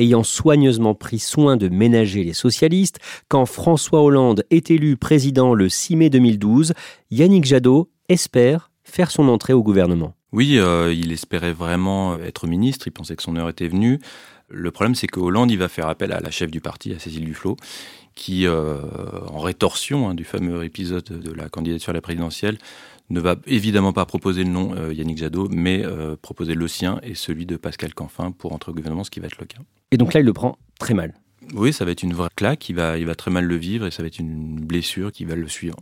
ayant 0.00 0.22
soigneusement 0.22 0.94
pris 0.94 1.18
soin 1.18 1.56
de 1.56 1.68
ménager 1.68 2.24
les 2.24 2.32
socialistes, 2.32 2.98
quand 3.28 3.46
François 3.46 4.02
Hollande 4.02 4.44
est 4.50 4.70
élu 4.70 4.96
président 4.96 5.54
le 5.54 5.68
6 5.68 5.96
mai 5.96 6.10
2012, 6.10 6.72
Yannick 7.10 7.44
Jadot 7.44 7.90
espère 8.08 8.70
faire 8.82 9.10
son 9.10 9.28
entrée 9.28 9.52
au 9.52 9.62
gouvernement. 9.62 10.14
Oui, 10.32 10.58
euh, 10.58 10.92
il 10.92 11.12
espérait 11.12 11.52
vraiment 11.52 12.18
être 12.18 12.46
ministre, 12.46 12.86
il 12.86 12.92
pensait 12.92 13.16
que 13.16 13.22
son 13.22 13.36
heure 13.36 13.48
était 13.48 13.68
venue. 13.68 13.98
Le 14.48 14.70
problème, 14.70 14.94
c'est 14.94 15.06
que 15.06 15.20
Hollande, 15.20 15.50
il 15.50 15.58
va 15.58 15.68
faire 15.68 15.88
appel 15.88 16.12
à 16.12 16.20
la 16.20 16.30
chef 16.30 16.50
du 16.50 16.60
parti, 16.60 16.92
à 16.92 16.98
Cécile 16.98 17.24
Duflot, 17.24 17.56
qui, 18.14 18.46
euh, 18.46 18.78
en 19.28 19.38
rétorsion 19.38 20.08
hein, 20.08 20.14
du 20.14 20.24
fameux 20.24 20.64
épisode 20.64 21.04
de 21.04 21.32
la 21.32 21.48
candidature 21.48 21.90
à 21.90 21.94
la 21.94 22.00
présidentielle, 22.00 22.58
ne 23.10 23.20
va 23.20 23.36
évidemment 23.46 23.92
pas 23.92 24.06
proposer 24.06 24.44
le 24.44 24.50
nom 24.50 24.74
euh, 24.76 24.92
Yannick 24.92 25.18
Jadot, 25.18 25.48
mais 25.50 25.84
proposer 26.22 26.54
le 26.54 26.68
sien 26.68 27.00
et 27.02 27.14
celui 27.14 27.46
de 27.46 27.56
Pascal 27.56 27.92
Canfin 27.92 28.30
pour 28.30 28.52
entrer 28.52 28.70
au 28.70 28.74
gouvernement, 28.74 29.04
ce 29.04 29.10
qui 29.10 29.20
va 29.20 29.26
être 29.26 29.38
le 29.38 29.46
cas. 29.46 29.58
Et 29.90 29.96
donc 29.96 30.14
là, 30.14 30.20
il 30.20 30.26
le 30.26 30.32
prend 30.32 30.56
très 30.78 30.94
mal. 30.94 31.14
Oui, 31.54 31.72
ça 31.72 31.84
va 31.84 31.90
être 31.90 32.02
une 32.02 32.14
vraie 32.14 32.28
claque, 32.34 32.68
il 32.68 32.76
va, 32.76 33.14
très 33.16 33.30
mal 33.30 33.44
le 33.44 33.56
vivre 33.56 33.86
et 33.86 33.90
ça 33.90 34.02
va 34.02 34.06
être 34.06 34.18
une 34.18 34.60
blessure 34.60 35.10
qui 35.10 35.24
va 35.24 35.34
le 35.34 35.48
suivre. 35.48 35.76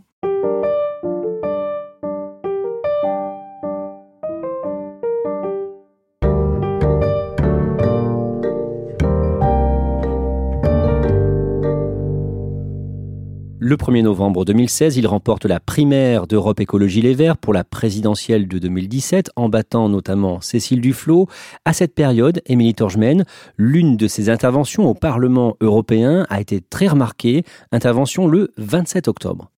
Le 13.69 13.75
1er 13.75 14.01
novembre 14.01 14.45
2016, 14.45 14.97
il 14.97 15.05
remporte 15.05 15.45
la 15.45 15.59
primaire 15.59 16.25
d'Europe 16.25 16.59
Écologie 16.59 17.03
Les 17.03 17.13
Verts 17.13 17.37
pour 17.37 17.53
la 17.53 17.63
présidentielle 17.63 18.47
de 18.47 18.57
2017, 18.57 19.29
en 19.35 19.47
battant 19.47 19.89
notamment 19.89 20.41
Cécile 20.41 20.81
Duflot. 20.81 21.27
À 21.65 21.73
cette 21.73 21.93
période, 21.93 22.41
Émilie 22.47 22.73
Torgemène, 22.73 23.25
l'une 23.57 23.95
de 23.95 24.07
ses 24.07 24.31
interventions 24.31 24.89
au 24.89 24.95
Parlement 24.95 25.55
européen 25.61 26.25
a 26.31 26.41
été 26.41 26.61
très 26.61 26.87
remarquée, 26.87 27.43
intervention 27.71 28.25
le 28.25 28.55
27 28.57 29.07
octobre. 29.07 29.51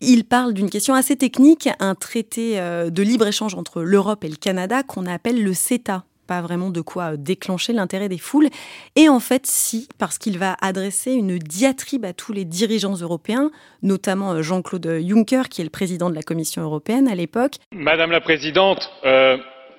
Il 0.00 0.24
parle 0.24 0.54
d'une 0.54 0.70
question 0.70 0.94
assez 0.94 1.16
technique, 1.16 1.68
un 1.80 1.94
traité 1.94 2.58
euh, 2.58 2.88
de 2.88 3.02
libre-échange 3.02 3.54
entre 3.54 3.82
l'Europe 3.82 4.24
et 4.24 4.30
le 4.30 4.36
Canada 4.36 4.82
qu'on 4.82 5.04
appelle 5.04 5.44
le 5.44 5.52
CETA 5.52 6.04
pas 6.30 6.42
vraiment 6.42 6.70
de 6.70 6.80
quoi 6.80 7.14
euh, 7.14 7.16
déclencher 7.18 7.72
l'intérêt 7.72 8.08
des 8.08 8.16
foules. 8.16 8.50
Et 8.94 9.08
en 9.08 9.18
fait, 9.18 9.46
si, 9.46 9.88
parce 9.98 10.16
qu'il 10.16 10.38
va 10.38 10.56
adresser 10.62 11.10
une 11.10 11.38
diatribe 11.38 12.04
à 12.04 12.12
tous 12.12 12.32
les 12.32 12.44
dirigeants 12.44 12.94
européens, 12.94 13.50
notamment 13.82 14.34
euh, 14.34 14.42
Jean-Claude 14.42 15.00
Juncker, 15.04 15.48
qui 15.50 15.60
est 15.60 15.64
le 15.64 15.70
président 15.70 16.08
de 16.08 16.14
la 16.14 16.22
Commission 16.22 16.62
européenne 16.62 17.08
à 17.08 17.16
l'époque. 17.16 17.54
Madame 17.72 18.12
la 18.12 18.20
Présidente, 18.20 18.88
euh, 19.04 19.38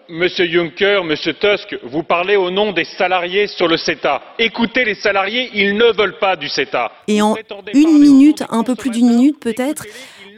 Monsieur 0.09 0.45
Juncker, 0.45 1.05
Monsieur 1.05 1.35
Tusk, 1.35 1.73
vous 1.83 2.03
parlez 2.03 2.35
au 2.35 2.51
nom 2.51 2.73
des 2.73 2.83
salariés 2.83 3.47
sur 3.47 3.69
le 3.69 3.77
CETA. 3.77 4.21
Écoutez 4.37 4.83
les 4.83 4.95
salariés, 4.95 5.51
ils 5.53 5.77
ne 5.77 5.97
veulent 5.97 6.19
pas 6.19 6.35
du 6.35 6.49
CETA. 6.49 6.91
Et 7.07 7.21
en 7.21 7.37
une 7.73 7.97
minute, 7.97 8.43
un 8.49 8.65
peu 8.65 8.75
plus 8.75 8.89
d'une 8.89 9.07
minute 9.07 9.39
peut-être, 9.39 9.85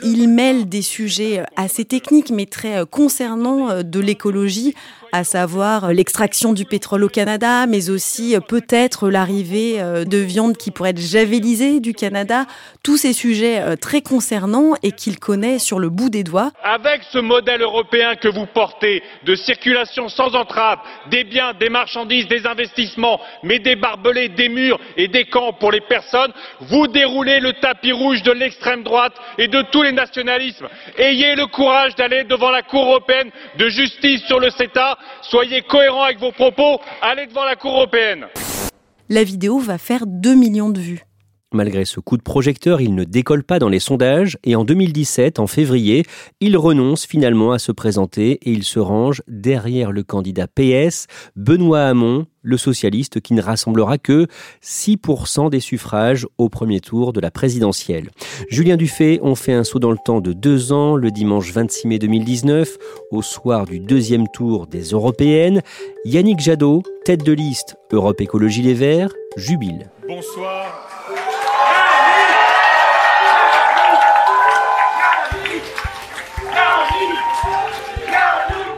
il 0.04 0.28
mêle 0.28 0.70
des 0.70 0.84
sujets 0.84 1.42
assez 1.56 1.86
techniques 1.86 2.30
mais 2.30 2.46
très 2.46 2.86
concernants 2.86 3.82
de 3.82 4.00
l'écologie 4.00 4.76
à 5.14 5.24
savoir 5.24 5.94
l'extraction 5.94 6.54
du 6.54 6.66
pétrole 6.66 7.04
au 7.04 7.08
Canada, 7.08 7.68
mais 7.68 7.92
aussi 7.92 8.36
euh, 8.36 8.40
peut-être 8.40 9.10
l'arrivée 9.10 9.80
euh, 9.80 10.06
de 10.06 10.18
viande 10.18 10.58
qui 10.58 10.72
pourrait 10.72 10.90
être 10.90 11.00
javelisée 11.00 11.80
du 11.80 11.94
Canada. 11.94 12.48
Tous 12.82 12.98
ces 12.98 13.14
sujets 13.14 13.62
euh, 13.62 13.76
très 13.76 14.02
concernants 14.02 14.74
et 14.82 14.92
qu'il 14.92 15.20
connaît 15.20 15.60
sur 15.60 15.78
le 15.78 15.90
bout 15.90 16.10
des 16.10 16.24
doigts. 16.24 16.52
Avec 16.64 17.04
ce 17.12 17.20
modèle 17.20 17.62
européen 17.62 18.16
que 18.16 18.28
vous 18.28 18.48
portez 18.48 19.04
de 19.24 19.36
circulation 19.36 20.10
sans 20.10 20.34
entrave 20.34 20.80
des 21.12 21.24
biens, 21.24 21.54
des 21.60 21.70
marchandises, 21.70 22.28
des 22.28 22.48
investissements, 22.48 23.22
mais 23.44 23.60
des 23.60 23.76
barbelés, 23.76 24.30
des 24.30 24.50
murs 24.50 24.80
et 24.98 25.08
des 25.10 25.26
camps 25.26 25.54
pour 25.54 25.72
les 25.72 25.82
personnes, 25.82 26.34
vous 26.62 26.88
déroulez 26.88 27.40
le 27.40 27.54
tapis 27.54 27.92
rouge 27.92 28.24
de 28.24 28.32
l'extrême 28.32 28.82
droite 28.82 29.14
et 29.38 29.48
de 29.48 29.62
tous 29.72 29.84
les 29.84 29.92
nationalismes. 29.92 30.68
Ayez 30.98 31.36
le 31.36 31.46
courage 31.46 31.94
d'aller 31.98 32.24
devant 32.24 32.50
la 32.50 32.64
Cour 32.64 32.86
européenne 32.86 33.30
de 33.60 33.70
justice 33.70 34.24
sur 34.24 34.40
le 34.40 34.50
CETA 34.50 34.98
Soyez 35.22 35.62
cohérents 35.62 36.04
avec 36.04 36.20
vos 36.20 36.32
propos, 36.32 36.80
allez 37.02 37.28
devant 37.28 37.46
la 37.46 37.56
Cour 37.56 37.72
européenne. 37.72 38.28
La 39.10 39.24
vidéo 39.24 39.60
va 39.60 39.78
faire 39.78 40.06
2 40.06 40.36
millions 40.36 40.70
de 40.70 40.80
vues. 40.80 41.04
Malgré 41.54 41.86
ce 41.86 42.00
coup 42.00 42.18
de 42.18 42.24
projecteur, 42.24 42.82
il 42.82 42.96
ne 42.96 43.04
décolle 43.04 43.44
pas 43.44 43.60
dans 43.60 43.70
les 43.70 43.80
sondages 43.80 44.40
et 44.44 44.56
en 44.56 44.66
2017, 44.66 45.38
en 45.38 45.46
février, 45.46 46.04
il 46.42 46.58
renonce 46.58 47.06
finalement 47.06 47.52
à 47.52 47.60
se 47.60 47.72
présenter 47.72 48.40
et 48.42 48.52
il 48.52 48.64
se 48.64 48.80
range 48.80 49.22
derrière 49.28 49.92
le 49.92 50.02
candidat 50.02 50.48
PS, 50.48 51.06
Benoît 51.36 51.84
Hamon, 51.84 52.26
le 52.42 52.58
socialiste 52.58 53.22
qui 53.22 53.36
ne 53.36 53.42
rassemblera 53.42 54.00
que 54.00 54.26
6% 54.64 55.52
des 55.52 55.60
suffrages 55.60 56.26
au 56.40 56.50
premier 56.50 56.80
tour 56.80 57.14
de 57.14 57.22
la 57.22 57.30
présidentielle. 57.30 58.10
Julien 58.50 58.76
Dufay, 58.76 59.20
on 59.22 59.36
fait 59.36 59.54
un 59.54 59.64
saut 59.64 59.80
dans 59.80 59.92
le 59.92 60.00
temps 60.04 60.22
de 60.22 60.34
deux 60.34 60.74
ans, 60.74 60.96
le 60.96 61.12
dimanche 61.12 61.54
26 61.54 61.88
mai 61.88 62.00
2019, 62.00 62.78
au 63.12 63.22
soir 63.22 63.66
du 63.66 63.80
deuxième 63.80 64.28
tour 64.28 64.66
des 64.66 64.86
européennes. 64.86 65.62
Yannick 66.04 66.40
Jadot, 66.40 66.82
tête 67.06 67.24
de 67.24 67.32
liste 67.32 67.76
Europe 67.92 68.22
Écologie 68.22 68.64
Les 68.64 68.74
Verts, 68.74 69.14
jubile. 69.38 69.92
Bonsoir. 70.08 70.93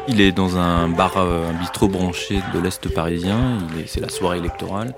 Il 0.08 0.22
est 0.22 0.32
dans 0.32 0.58
un 0.58 0.88
bar, 0.88 1.18
euh, 1.18 1.50
un 1.50 1.54
bistrot 1.54 1.88
branché 1.88 2.40
de 2.54 2.60
l'Est 2.60 2.94
parisien. 2.94 3.58
C'est 3.88 4.02
la 4.02 4.10
soirée 4.10 4.38
électorale. 4.38 4.94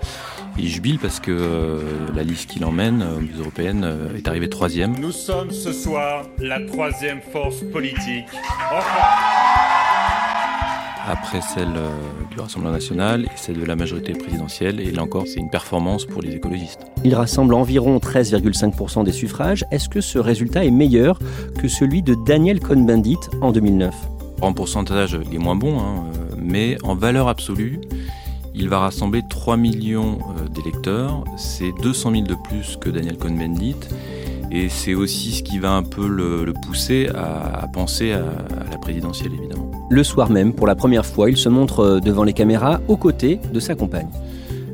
Il 0.58 0.68
jubile 0.68 1.00
parce 1.00 1.20
que 1.20 1.32
euh, 1.32 1.82
la 2.16 2.24
liste 2.24 2.50
qu'il 2.50 2.66
emmène 2.66 3.02
euh, 3.02 3.20
aux 3.20 3.40
européennes 3.40 3.88
est 4.18 4.28
arrivée 4.28 4.50
troisième. 4.50 5.00
Nous 5.00 5.12
sommes 5.12 5.52
ce 5.52 5.72
soir 5.72 6.26
la 6.40 6.60
troisième 6.66 7.22
force 7.22 7.62
politique. 7.72 8.26
après 11.08 11.42
celle 11.42 11.76
euh, 11.76 11.90
du 12.32 12.40
Rassemblement 12.40 12.74
national 12.74 13.26
et 13.26 13.38
celle 13.38 13.60
de 13.60 13.66
la 13.66 13.76
majorité 13.76 14.14
présidentielle. 14.14 14.80
Et 14.80 14.92
là 14.92 15.04
encore, 15.04 15.26
c'est 15.26 15.40
une 15.40 15.50
performance 15.50 16.06
pour 16.06 16.22
les 16.22 16.36
écologistes. 16.36 16.82
Il 17.04 17.16
rassemble 17.16 17.54
environ 17.54 17.98
13,5% 17.98 19.04
des 19.04 19.12
suffrages. 19.12 19.64
Est-ce 19.72 19.90
que 19.90 20.02
ce 20.02 20.20
résultat 20.20 20.66
est 20.66 20.72
meilleur 20.72 21.20
que 21.60 21.68
celui 21.68 22.04
de 22.04 22.16
Daniel 22.26 22.60
Cohn-Bendit 22.60 23.18
en 23.42 23.52
2009 23.52 23.94
En 24.42 24.54
pourcentage, 24.54 25.18
il 25.26 25.36
est 25.36 25.40
moins 25.40 25.56
bon, 25.56 25.80
hein, 25.80 26.04
euh, 26.14 26.36
mais 26.38 26.78
en 26.84 26.96
valeur 26.96 27.28
absolue, 27.28 27.82
il 28.54 28.70
va 28.70 28.80
rassembler 28.80 29.22
3 29.28 29.58
millions 29.58 30.20
euh, 30.20 30.48
d'électeurs. 30.50 31.24
C'est 31.38 31.72
200 31.82 32.12
000 32.12 32.24
de 32.24 32.36
plus 32.48 32.78
que 32.78 32.90
Daniel 32.90 33.18
Cohn-Bendit. 33.18 33.76
Et 34.52 34.70
c'est 34.70 34.94
aussi 34.94 35.32
ce 35.34 35.44
qui 35.44 35.60
va 35.60 35.72
un 35.72 35.84
peu 35.84 36.08
le, 36.08 36.54
pousser 36.66 37.10
à, 37.14 37.68
penser 37.74 38.14
à, 38.14 38.24
la 38.72 38.78
présidentielle, 38.78 39.34
évidemment. 39.38 39.70
Le 39.90 40.04
soir 40.04 40.30
même, 40.30 40.54
pour 40.54 40.68
la 40.68 40.76
première 40.76 41.06
fois, 41.06 41.30
il 41.30 41.38
se 41.38 41.50
montre 41.50 41.80
euh, 41.82 42.00
devant 42.00 42.24
les 42.24 42.34
caméras 42.34 42.80
aux 42.88 42.98
côtés 42.98 43.40
de 43.54 43.60
sa 43.60 43.76
compagne. 43.76 44.10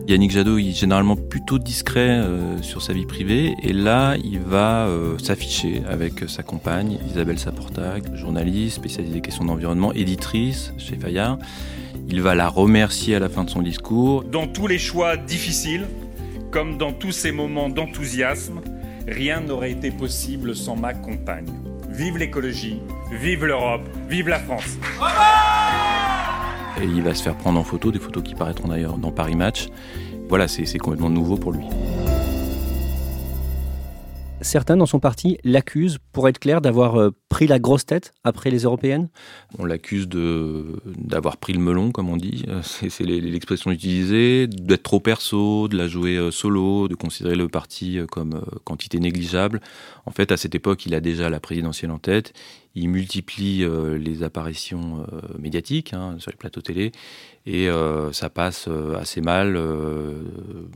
Yannick 0.07 0.31
Jadot 0.31 0.57
est 0.57 0.71
généralement 0.71 1.15
plutôt 1.15 1.59
discret 1.59 2.09
euh, 2.09 2.61
sur 2.61 2.81
sa 2.81 2.91
vie 2.91 3.05
privée 3.05 3.55
et 3.63 3.71
là 3.71 4.15
il 4.21 4.39
va 4.39 4.87
euh, 4.87 5.17
s'afficher 5.17 5.81
avec 5.89 6.25
sa 6.27 6.43
compagne 6.43 6.97
Isabelle 7.09 7.39
Saportag, 7.39 8.13
journaliste 8.13 8.75
spécialisée 8.75 9.13
des 9.13 9.21
questions 9.21 9.45
d'environnement, 9.45 9.93
éditrice 9.93 10.73
chez 10.77 10.97
Fayard. 10.97 11.37
Il 12.09 12.21
va 12.21 12.35
la 12.35 12.49
remercier 12.49 13.15
à 13.15 13.19
la 13.19 13.29
fin 13.29 13.45
de 13.45 13.49
son 13.49 13.61
discours. 13.61 14.25
Dans 14.25 14.45
tous 14.45 14.67
les 14.67 14.77
choix 14.77 15.15
difficiles, 15.15 15.87
comme 16.51 16.77
dans 16.77 16.91
tous 16.91 17.13
ces 17.13 17.31
moments 17.31 17.69
d'enthousiasme, 17.69 18.59
rien 19.07 19.39
n'aurait 19.39 19.71
été 19.71 19.89
possible 19.89 20.53
sans 20.53 20.75
ma 20.75 20.93
compagne. 20.93 21.47
Vive 21.89 22.17
l'écologie, 22.17 22.79
vive 23.11 23.45
l'Europe, 23.45 23.87
vive 24.09 24.27
la 24.27 24.39
France. 24.39 24.77
Et 26.81 26.85
il 26.85 27.01
va 27.03 27.13
se 27.13 27.23
faire 27.23 27.35
prendre 27.35 27.59
en 27.59 27.63
photo, 27.63 27.91
des 27.91 27.99
photos 27.99 28.23
qui 28.23 28.35
paraîtront 28.35 28.67
d'ailleurs 28.67 28.97
dans 28.97 29.11
Paris 29.11 29.35
Match. 29.35 29.69
Voilà, 30.29 30.47
c'est 30.47 30.77
complètement 30.77 31.09
nouveau 31.09 31.37
pour 31.37 31.51
lui. 31.51 31.65
Certains 34.43 34.75
dans 34.75 34.85
son 34.85 34.99
parti 34.99 35.37
l'accusent, 35.45 35.99
pour 36.11 36.27
être 36.27 36.37
clair, 36.37 36.59
d'avoir 36.59 36.99
euh, 36.99 37.11
pris 37.29 37.47
la 37.47 37.59
grosse 37.59 37.85
tête 37.85 38.11
après 38.25 38.51
les 38.51 38.63
européennes 38.63 39.07
On 39.57 39.63
l'accuse 39.63 40.09
d'avoir 40.09 41.37
pris 41.37 41.53
le 41.53 41.59
melon, 41.59 41.91
comme 41.91 42.09
on 42.09 42.17
dit. 42.17 42.43
Euh, 42.49 42.61
c'est 42.61 43.05
l'expression 43.05 43.71
utilisée, 43.71 44.47
d'être 44.47 44.83
trop 44.83 44.99
perso, 44.99 45.69
de 45.69 45.77
la 45.77 45.87
jouer 45.87 46.17
euh, 46.17 46.29
solo, 46.29 46.89
de 46.89 46.95
considérer 46.95 47.35
le 47.35 47.47
parti 47.47 47.99
comme 48.11 48.43
quantité 48.65 48.99
négligeable. 48.99 49.61
En 50.05 50.11
fait, 50.11 50.33
à 50.33 50.37
cette 50.37 50.55
époque, 50.55 50.85
il 50.85 50.93
a 50.93 50.99
déjà 50.99 51.29
la 51.29 51.39
présidentielle 51.39 51.91
en 51.91 51.99
tête. 51.99 52.33
Il 52.75 52.89
multiplie 52.89 53.63
les 53.99 54.23
apparitions 54.23 55.05
médiatiques 55.37 55.93
hein, 55.93 56.15
sur 56.17 56.31
les 56.31 56.37
plateaux 56.37 56.61
télé 56.61 56.91
et 57.45 57.69
ça 58.11 58.31
passe 58.31 58.67
assez 58.99 59.21
mal 59.21 59.55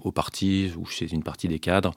au 0.03 0.11
parti 0.11 0.71
ou 0.77 0.85
chez 0.85 1.11
une 1.11 1.23
partie 1.23 1.47
des 1.47 1.57
cadres 1.57 1.95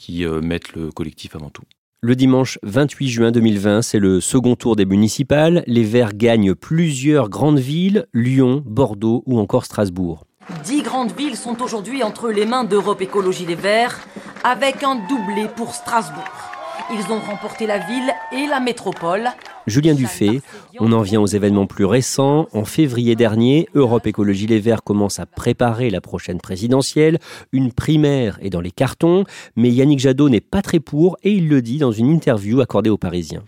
qui 0.00 0.24
mettent 0.42 0.74
le 0.74 0.90
collectif 0.90 1.36
avant 1.36 1.50
tout. 1.50 1.62
Le 2.02 2.16
dimanche 2.16 2.58
28 2.62 3.08
juin 3.10 3.30
2020, 3.30 3.82
c'est 3.82 3.98
le 3.98 4.22
second 4.22 4.56
tour 4.56 4.74
des 4.74 4.86
municipales. 4.86 5.62
Les 5.66 5.84
Verts 5.84 6.14
gagnent 6.14 6.54
plusieurs 6.54 7.28
grandes 7.28 7.58
villes, 7.58 8.06
Lyon, 8.14 8.62
Bordeaux 8.64 9.22
ou 9.26 9.38
encore 9.38 9.66
Strasbourg. 9.66 10.24
Dix 10.64 10.80
grandes 10.80 11.12
villes 11.12 11.36
sont 11.36 11.60
aujourd'hui 11.60 12.02
entre 12.02 12.30
les 12.30 12.46
mains 12.46 12.64
d'Europe 12.64 13.02
Écologie 13.02 13.44
Les 13.44 13.54
Verts, 13.54 14.00
avec 14.42 14.82
un 14.82 14.96
doublé 15.08 15.46
pour 15.54 15.74
Strasbourg. 15.74 16.49
Ils 16.92 17.12
ont 17.12 17.20
remporté 17.20 17.68
la 17.68 17.78
ville 17.78 18.10
et 18.32 18.48
la 18.48 18.58
métropole. 18.58 19.28
Julien 19.68 19.94
Dufay, 19.94 20.40
on 20.80 20.90
en 20.92 21.02
vient 21.02 21.20
aux 21.20 21.26
événements 21.26 21.66
plus 21.66 21.84
récents. 21.84 22.48
En 22.52 22.64
février 22.64 23.14
dernier, 23.14 23.68
Europe 23.74 24.08
Écologie 24.08 24.48
Les 24.48 24.58
Verts 24.58 24.82
commence 24.82 25.20
à 25.20 25.26
préparer 25.26 25.90
la 25.90 26.00
prochaine 26.00 26.40
présidentielle. 26.40 27.20
Une 27.52 27.72
primaire 27.72 28.38
est 28.42 28.50
dans 28.50 28.60
les 28.60 28.72
cartons, 28.72 29.24
mais 29.54 29.70
Yannick 29.70 30.00
Jadot 30.00 30.28
n'est 30.28 30.40
pas 30.40 30.62
très 30.62 30.80
pour 30.80 31.16
et 31.22 31.30
il 31.30 31.48
le 31.48 31.62
dit 31.62 31.78
dans 31.78 31.92
une 31.92 32.10
interview 32.10 32.60
accordée 32.60 32.90
aux 32.90 32.98
Parisiens. 32.98 33.44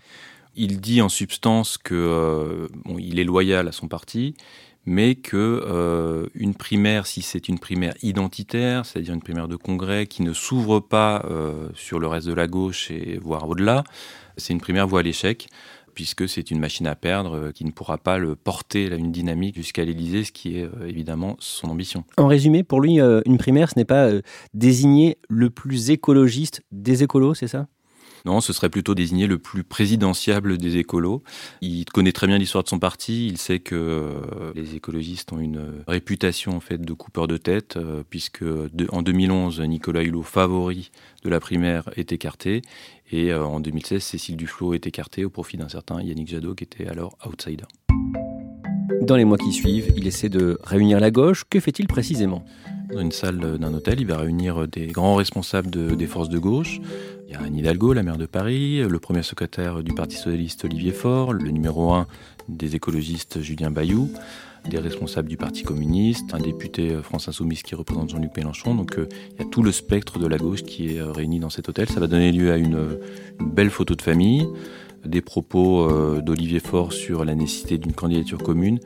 Il 0.55 0.79
dit 0.79 1.01
en 1.01 1.09
substance 1.09 1.77
qu'il 1.77 1.97
euh, 1.97 2.67
est 2.85 3.23
loyal 3.23 3.67
à 3.67 3.71
son 3.73 3.89
parti, 3.89 4.35
mais 4.85 5.15
que 5.15 5.63
euh, 5.65 6.27
une 6.35 6.55
primaire, 6.55 7.05
si 7.07 7.21
c'est 7.21 7.47
une 7.47 7.59
primaire 7.59 7.93
identitaire, 8.01 8.85
c'est-à-dire 8.85 9.13
une 9.13 9.21
primaire 9.21 9.47
de 9.47 9.55
congrès 9.55 10.07
qui 10.07 10.23
ne 10.23 10.33
s'ouvre 10.33 10.79
pas 10.79 11.25
euh, 11.29 11.69
sur 11.73 11.99
le 11.99 12.07
reste 12.07 12.27
de 12.27 12.33
la 12.33 12.47
gauche 12.47 12.91
et 12.91 13.17
voire 13.21 13.47
au-delà, 13.47 13.83
c'est 14.37 14.53
une 14.53 14.61
primaire 14.61 14.87
voie 14.87 14.99
à 14.99 15.03
l'échec 15.03 15.47
puisque 15.93 16.27
c'est 16.27 16.49
une 16.49 16.59
machine 16.59 16.87
à 16.87 16.95
perdre 16.95 17.35
euh, 17.37 17.51
qui 17.51 17.65
ne 17.65 17.71
pourra 17.71 17.99
pas 17.99 18.17
le 18.17 18.35
porter 18.35 18.87
une 18.87 19.11
dynamique 19.11 19.55
jusqu'à 19.55 19.85
l'Élysée, 19.85 20.23
ce 20.23 20.31
qui 20.31 20.57
est 20.57 20.67
évidemment 20.87 21.35
son 21.39 21.69
ambition. 21.69 22.03
En 22.17 22.27
résumé, 22.27 22.63
pour 22.63 22.81
lui, 22.81 22.99
une 22.99 23.37
primaire, 23.37 23.69
ce 23.69 23.77
n'est 23.77 23.85
pas 23.85 24.09
désigner 24.53 25.17
le 25.29 25.49
plus 25.49 25.91
écologiste 25.91 26.63
des 26.71 27.03
écolos, 27.03 27.35
c'est 27.35 27.47
ça? 27.47 27.67
Non, 28.25 28.39
ce 28.39 28.53
serait 28.53 28.69
plutôt 28.69 28.95
désigner 28.95 29.27
le 29.27 29.37
plus 29.37 29.65
présidentiable 29.65 30.57
des 30.57 30.77
écolos. 30.77 31.23
Il 31.61 31.83
connaît 31.85 32.13
très 32.13 32.25
bien 32.25 32.37
l'histoire 32.37 32.63
de 32.63 32.69
son 32.69 32.79
parti. 32.79 33.27
Il 33.27 33.37
sait 33.37 33.59
que 33.59 33.75
euh, 33.75 34.53
les 34.55 34.75
écologistes 34.75 35.33
ont 35.33 35.39
une 35.39 35.83
réputation 35.87 36.55
en 36.55 36.61
fait 36.61 36.79
de 36.79 36.93
coupeur 36.93 37.27
de 37.27 37.35
tête, 37.35 37.75
euh, 37.75 38.03
puisque 38.09 38.45
en 38.89 39.01
2011, 39.01 39.59
Nicolas 39.61 40.03
Hulot, 40.03 40.23
favori 40.23 40.91
de 41.23 41.29
la 41.29 41.41
primaire, 41.41 41.89
est 41.97 42.13
écarté. 42.13 42.61
Et 43.11 43.33
euh, 43.33 43.43
en 43.43 43.59
2016, 43.59 44.01
Cécile 44.01 44.37
Duflot 44.37 44.73
est 44.73 44.87
écartée 44.87 45.25
au 45.25 45.29
profit 45.29 45.57
d'un 45.57 45.69
certain 45.69 46.01
Yannick 46.01 46.29
Jadot, 46.29 46.55
qui 46.55 46.63
était 46.63 46.87
alors 46.87 47.17
outsider. 47.25 47.65
Dans 49.03 49.17
les 49.17 49.25
mois 49.25 49.37
qui 49.37 49.51
suivent, 49.51 49.91
il 49.97 50.07
essaie 50.07 50.29
de 50.29 50.57
réunir 50.63 51.01
la 51.01 51.11
gauche. 51.11 51.43
Que 51.49 51.59
fait-il 51.59 51.87
précisément? 51.87 52.45
Dans 52.93 53.01
une 53.01 53.11
salle 53.11 53.57
d'un 53.59 53.73
hôtel, 53.73 53.99
il 53.99 54.07
va 54.07 54.17
réunir 54.17 54.65
des 54.65 54.87
grands 54.87 55.15
responsables 55.15 55.69
des 55.69 56.07
forces 56.07 56.29
de 56.29 56.39
gauche, 56.39 56.79
il 57.27 57.33
y 57.33 57.35
a 57.35 57.41
Anne 57.41 57.57
Hidalgo, 57.57 57.91
la 57.91 58.03
maire 58.03 58.17
de 58.17 58.25
Paris, 58.25 58.81
le 58.81 58.99
premier 58.99 59.23
secrétaire 59.23 59.83
du 59.83 59.93
Parti 59.93 60.15
socialiste 60.15 60.63
Olivier 60.63 60.93
Faure, 60.93 61.33
le 61.33 61.51
numéro 61.51 61.91
un 61.91 62.07
des 62.47 62.75
écologistes 62.75 63.41
Julien 63.41 63.71
Bayou, 63.71 64.09
des 64.69 64.79
responsables 64.79 65.27
du 65.27 65.37
Parti 65.37 65.63
communiste, 65.63 66.33
un 66.33 66.39
député 66.39 66.91
euh, 66.91 67.01
France 67.01 67.27
Insoumise 67.27 67.63
qui 67.63 67.75
représente 67.75 68.09
Jean-Luc 68.09 68.35
Mélenchon. 68.37 68.75
Donc 68.75 68.97
euh, 68.97 69.09
il 69.33 69.43
y 69.43 69.45
a 69.45 69.49
tout 69.49 69.63
le 69.63 69.71
spectre 69.71 70.19
de 70.19 70.27
la 70.27 70.37
gauche 70.37 70.63
qui 70.63 70.95
est 70.95 70.99
euh, 70.99 71.11
réuni 71.11 71.39
dans 71.39 71.49
cet 71.49 71.67
hôtel. 71.69 71.89
Ça 71.89 71.99
va 71.99 72.07
donner 72.07 72.31
lieu 72.31 72.51
à 72.51 72.57
une, 72.57 72.97
belle 73.39 73.69
photo 73.69 73.95
de 73.95 74.01
famille, 74.01 74.47
des 75.05 75.21
propos 75.21 76.21
d'Olivier 76.21 76.59
Faure 76.59 76.93
sur 76.93 77.25
la 77.25 77.35
nécessité 77.35 77.77
d'une 77.77 77.93
candidature 77.93 78.37
commune 78.37 78.79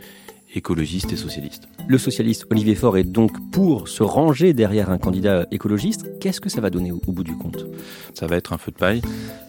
écologiste 0.56 1.12
et 1.12 1.16
socialiste. 1.18 1.68
Le 1.88 1.98
socialiste 1.98 2.46
Olivier 2.52 2.76
Faure 2.76 2.98
est 2.98 3.04
donc 3.04 3.32
pour 3.52 3.88
se 3.88 4.04
ranger 4.04 4.54
derrière 4.54 4.90
un 4.90 4.98
candidat 4.98 5.46
écologiste. 5.52 6.20
Qu'est-ce 6.20 6.42
que 6.42 6.50
ça 6.50 6.62
va 6.62 6.70
donner 6.70 6.92
au, 6.92 7.00
bout 7.08 7.24
du 7.24 7.36
compte? 7.36 7.66
Ça 8.14 8.28
va 8.28 8.38
être 8.38 8.54
un 8.54 8.58
feu 8.58 8.72
de 8.72 8.78
paille, 8.78 9.02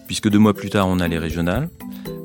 puisque 0.07 0.29
deux 0.29 0.39
mois 0.39 0.53
plus 0.53 0.69
tard, 0.69 0.87
on 0.87 0.99
a 0.99 1.07
les 1.07 1.17
régionales, 1.17 1.69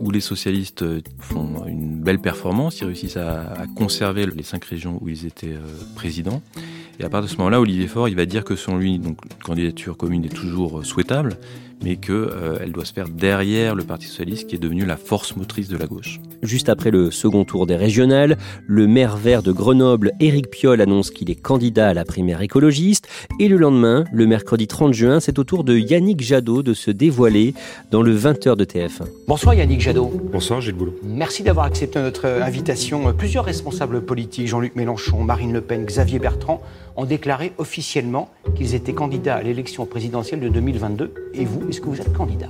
où 0.00 0.10
les 0.10 0.20
socialistes 0.20 0.84
font 1.18 1.66
une 1.66 2.00
belle 2.00 2.20
performance, 2.20 2.80
ils 2.80 2.84
réussissent 2.84 3.16
à, 3.16 3.64
conserver 3.76 4.26
les 4.26 4.42
cinq 4.42 4.64
régions 4.64 4.98
où 5.00 5.08
ils 5.08 5.26
étaient 5.26 5.54
euh, 5.54 5.94
présidents. 5.94 6.42
Et 7.00 7.04
à 7.04 7.08
partir 7.08 7.28
de 7.28 7.32
ce 7.32 7.38
moment-là, 7.38 7.60
Olivier 7.60 7.88
Faure, 7.88 8.08
il 8.08 8.14
va 8.14 8.26
dire 8.26 8.44
que 8.44 8.54
selon 8.54 8.76
lui, 8.76 8.98
donc, 8.98 9.18
une 9.24 9.42
candidature 9.42 9.96
commune 9.96 10.24
est 10.24 10.34
toujours 10.34 10.80
euh, 10.80 10.84
souhaitable, 10.84 11.38
mais 11.82 11.96
qu'elle 11.96 12.14
euh, 12.14 12.68
doit 12.68 12.84
se 12.84 12.92
faire 12.92 13.08
derrière 13.08 13.74
le 13.74 13.84
Parti 13.84 14.06
socialiste, 14.06 14.48
qui 14.48 14.56
est 14.56 14.58
devenu 14.58 14.84
la 14.84 14.96
force 14.96 15.36
motrice 15.36 15.68
de 15.68 15.76
la 15.76 15.86
gauche. 15.86 16.20
Juste 16.42 16.68
après 16.68 16.90
le 16.90 17.10
second 17.10 17.44
tour 17.44 17.66
des 17.66 17.76
régionales, 17.76 18.36
le 18.66 18.86
maire 18.86 19.16
vert 19.16 19.42
de 19.42 19.52
Grenoble, 19.52 20.12
Éric 20.20 20.50
Piolle, 20.50 20.80
annonce 20.80 21.10
qu'il 21.10 21.30
est 21.30 21.34
candidat 21.34 21.88
à 21.88 21.94
la 21.94 22.04
primaire 22.04 22.42
écologiste. 22.42 23.08
Et 23.40 23.48
le 23.48 23.56
lendemain, 23.56 24.04
le 24.12 24.26
mercredi 24.26 24.66
30 24.66 24.92
juin, 24.92 25.20
c'est 25.20 25.38
au 25.38 25.44
tour 25.44 25.64
de 25.64 25.76
Yannick 25.76 26.22
Jadot 26.22 26.62
de 26.62 26.74
se 26.74 26.90
dévoiler 26.90 27.54
dans 27.90 28.02
le 28.02 28.16
20h 28.16 28.56
de 28.56 28.64
TF1. 28.64 29.06
Bonsoir 29.26 29.54
Yannick 29.54 29.80
Jadot. 29.80 30.12
Bonsoir 30.32 30.60
Gilles 30.60 30.74
Boulot. 30.74 30.94
Merci 31.02 31.42
d'avoir 31.42 31.66
accepté 31.66 31.98
notre 31.98 32.26
invitation. 32.26 33.12
Plusieurs 33.14 33.44
responsables 33.44 34.02
politiques, 34.02 34.48
Jean-Luc 34.48 34.76
Mélenchon, 34.76 35.22
Marine 35.22 35.52
Le 35.52 35.60
Pen, 35.60 35.84
Xavier 35.84 36.18
Bertrand, 36.18 36.60
ont 36.96 37.04
déclaré 37.04 37.52
officiellement 37.58 38.30
qu'ils 38.54 38.74
étaient 38.74 38.92
candidats 38.92 39.36
à 39.36 39.42
l'élection 39.42 39.86
présidentielle 39.86 40.40
de 40.40 40.48
2022. 40.48 41.12
Et 41.34 41.44
vous, 41.44 41.62
est-ce 41.68 41.80
que 41.80 41.86
vous 41.86 42.00
êtes 42.00 42.12
candidat 42.12 42.48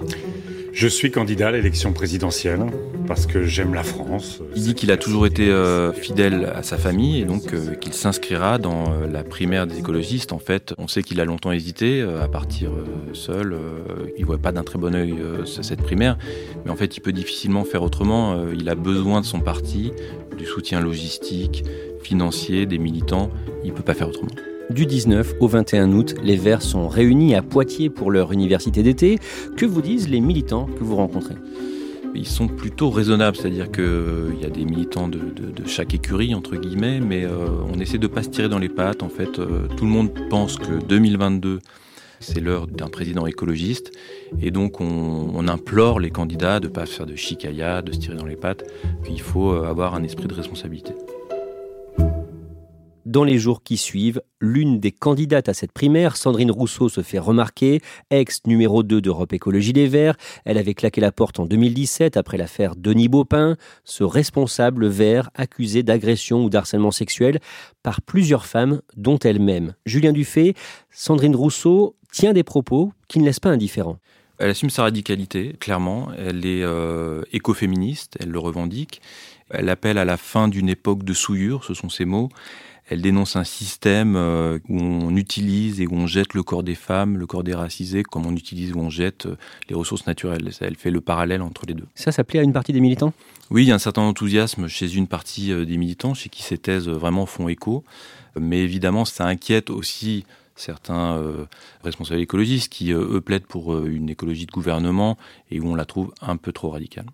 je 0.75 0.89
suis 0.89 1.13
candidat 1.13 1.49
à 1.49 1.51
l'élection 1.53 1.93
présidentielle 1.93 2.67
parce 3.07 3.27
que 3.27 3.45
j'aime 3.45 3.75
la 3.75 3.85
France. 3.85 4.41
Il 4.57 4.63
dit 4.63 4.75
qu'il 4.75 4.91
a 4.91 4.97
toujours 4.97 5.25
été 5.25 5.49
euh, 5.49 5.93
fidèle 5.93 6.53
à 6.53 6.65
sa 6.65 6.79
famille 6.79 7.21
et 7.21 7.25
donc 7.25 7.53
euh, 7.53 7.77
qu'il 7.77 7.93
s'inscrira 7.93 8.59
dans 8.59 8.93
euh, 8.93 9.07
la 9.07 9.23
primaire 9.23 9.69
des 9.69 9.79
écologistes. 9.79 10.33
En 10.33 10.41
fait, 10.41 10.75
on 10.77 10.89
sait 10.89 11.05
qu'il 11.05 11.21
a 11.21 11.25
longtemps 11.25 11.53
hésité 11.53 12.03
à 12.03 12.27
partir 12.27 12.73
seul. 13.13 13.57
il 14.19 14.25
voit 14.25 14.39
pas 14.39 14.51
d'un 14.51 14.65
très 14.65 14.81
bon 14.81 14.97
œil 14.97 15.15
cette 15.45 15.83
primaire, 15.83 16.19
mais 16.65 16.73
en 16.73 16.77
fait, 16.77 16.97
il 16.97 17.01
peut 17.01 17.13
difficilement 17.13 17.65
faire 17.65 17.85
autrement. 17.85 18.49
il 18.53 18.69
a 18.69 18.75
besoin 18.75 19.21
de 19.21 19.27
son 19.27 19.41
parti, 19.41 19.93
du 20.37 20.45
soutien 20.45 20.81
logistique, 20.81 21.65
financier, 22.03 22.67
des 22.67 22.79
militants. 22.79 23.31
Il 23.65 23.73
peut 23.73 23.83
pas 23.83 23.95
faire 23.95 24.09
autrement. 24.09 24.33
Du 24.71 24.87
19 24.87 25.35
au 25.41 25.47
21 25.47 25.93
août, 25.93 26.15
les 26.23 26.37
Verts 26.37 26.63
sont 26.63 26.89
réunis 26.89 27.35
à 27.35 27.43
Poitiers 27.43 27.91
pour 27.91 28.11
leur 28.11 28.33
université 28.33 28.83
d'été. 28.83 29.19
Que 29.57 29.67
vous 29.67 29.83
disent 29.83 30.09
les 30.09 30.21
militants 30.21 30.67
que 30.67 30.83
vous 30.83 30.97
rencontrez? 30.97 31.35
Ils 32.15 32.27
sont 32.27 32.49
plutôt 32.49 32.91
raisonnables, 32.91 33.37
c'est-à-dire 33.37 33.71
qu'il 33.71 34.39
y 34.41 34.45
a 34.45 34.49
des 34.49 34.65
militants 34.65 35.09
de, 35.09 35.21
chaque 35.67 35.95
écurie, 35.95 36.35
entre 36.35 36.57
guillemets, 36.57 37.01
mais 37.01 37.27
on 37.27 37.79
essaie 37.79 37.99
de 37.99 38.07
ne 38.07 38.13
pas 38.13 38.23
se 38.23 38.31
tirer 38.31 38.49
dans 38.49 38.59
les 38.59 38.69
pattes. 38.69 39.03
En 39.03 39.09
fait, 39.09 39.33
tout 39.33 39.85
le 39.85 39.91
monde 39.91 40.11
pense 40.31 40.57
que 40.57 40.83
2022, 40.87 41.59
c'est 42.21 42.41
l'heure 42.41 42.67
d'un 42.67 42.89
président 42.89 43.27
écologiste. 43.27 43.93
Et 44.41 44.51
donc, 44.51 44.81
on, 44.81 45.47
implore 45.47 46.01
les 46.01 46.11
candidats 46.11 46.59
de 46.59 46.69
ne 46.69 46.73
pas 46.73 46.87
faire 46.87 47.05
de 47.05 47.17
chicaya, 47.17 47.83
de 47.83 47.93
se 47.93 47.99
tirer 47.99 48.17
dans 48.17 48.25
les 48.25 48.37
pattes, 48.37 48.65
qu'il 49.05 49.21
faut 49.21 49.53
avoir 49.53 49.95
un 49.95 50.03
esprit 50.05 50.27
de 50.27 50.35
responsabilité. 50.35 50.95
Dans 53.05 53.25
les 53.25 53.39
jours 53.39 53.63
qui 53.63 53.77
suivent, 53.77 54.23
l'une 54.41 54.81
des 54.81 54.91
candidates 54.91 55.51
à 55.51 55.55
cette 55.55 55.73
primaire, 55.73 56.17
Sandrine 56.17 56.51
Rousseau, 56.51 56.89
se 56.89 57.03
fait 57.03 57.19
remarquer, 57.19 57.83
ex 58.11 58.41
numéro 58.47 58.83
2 58.83 59.03
d'Europe 59.03 59.35
Écologie 59.35 59.75
Les 59.75 59.87
Verts. 59.87 60.17
Elle 60.47 60.57
avait 60.57 60.73
claqué 60.73 61.03
la 61.03 61.13
porte 61.13 61.39
en 61.39 61.45
2017 61.45 62.17
après 62.17 62.39
l'affaire 62.39 62.77
Denis 62.77 63.09
Baupin, 63.09 63.57
ce 63.85 64.05
responsable 64.05 64.87
vert 64.87 65.29
accusé 65.35 65.83
d'agression 65.83 66.45
ou 66.45 66.49
d'harcèlement 66.49 66.93
sexuel 66.93 67.41
par 67.83 68.01
plusieurs 68.01 68.47
femmes, 68.47 68.81
dont 68.97 69.19
elle-même. 69.19 69.75
Julien 69.85 70.13
Dufay, 70.13 70.55
Sandrine 70.91 71.37
Rousseau 71.37 71.97
tient 72.11 72.33
des 72.33 72.43
propos 72.43 72.93
qui 73.09 73.19
ne 73.19 73.27
laissent 73.27 73.41
pas 73.41 73.51
indifférent. 73.51 73.99
Elle 74.39 74.51
assume 74.51 74.71
sa 74.71 74.83
radicalité, 74.83 75.55
clairement. 75.61 76.09
Elle 76.17 76.47
est 76.47 76.63
euh, 76.63 77.23
écoféministe, 77.33 78.17
elle 78.19 78.31
le 78.31 78.39
revendique. 78.39 79.01
Elle 79.51 79.69
appelle 79.69 79.99
à 79.99 80.05
la 80.05 80.17
fin 80.17 80.49
d'une 80.49 80.69
époque 80.69 81.05
de 81.05 81.13
souillure, 81.13 81.65
ce 81.65 81.75
sont 81.75 81.89
ses 81.89 82.05
mots. 82.05 82.31
Elle 82.87 83.01
dénonce 83.01 83.37
un 83.37 83.45
système 83.45 84.15
euh, 84.15 84.59
où 84.69 84.79
on 84.79 85.17
utilise 85.17 85.81
et 85.81 85.87
où 85.87 85.95
on 85.95 86.07
jette 86.07 86.35
le 86.35 86.43
corps 86.43 86.63
des 86.63 86.75
femmes, 86.75 87.17
le 87.17 87.27
corps 87.27 87.43
des 87.43 87.55
racisés, 87.55 88.03
comme 88.03 88.27
on 88.27 88.37
utilise 88.37 88.73
ou 88.73 88.79
on 88.79 88.91
jette 88.91 89.27
euh, 89.27 89.37
les 89.71 89.75
ressources 89.75 90.07
naturelles. 90.07 90.51
Elle 90.61 90.77
fait 90.77 90.91
le 90.91 91.01
parallèle 91.01 91.41
entre 91.41 91.65
les 91.67 91.73
deux. 91.73 91.87
Ça, 91.95 92.13
ça 92.13 92.25
plaît 92.25 92.41
à 92.41 92.43
une 92.43 92.53
partie 92.53 92.73
des 92.75 92.81
militants? 92.81 93.15
Oui, 93.51 93.65
il 93.65 93.69
y 93.69 93.73
a 93.73 93.75
un 93.75 93.79
certain 93.79 94.03
enthousiasme 94.03 94.69
chez 94.69 94.95
une 94.95 95.07
partie 95.07 95.51
euh, 95.51 95.65
des 95.65 95.79
militants, 95.79 96.13
chez 96.13 96.29
qui 96.29 96.43
ces 96.43 96.59
thèses 96.59 96.89
vraiment 96.89 97.25
font 97.25 97.49
écho. 97.49 97.85
Mais 98.39 98.61
évidemment, 98.61 99.05
ça 99.05 99.27
inquiète 99.27 99.71
aussi 99.71 100.27
certains 100.57 101.21
responsables 101.85 102.21
écologistes 102.21 102.73
qui, 102.73 102.91
eux, 102.93 103.21
plaident 103.21 103.47
pour 103.47 103.79
une 103.87 104.09
écologie 104.09 104.47
de 104.47 104.51
gouvernement 104.51 105.17
et 105.53 105.61
où 105.61 105.69
on 105.69 105.77
la 105.77 105.85
trouve 105.85 106.13
un 106.21 106.37
peu 106.37 106.51
trop 106.51 106.71
radicale. 106.71 107.07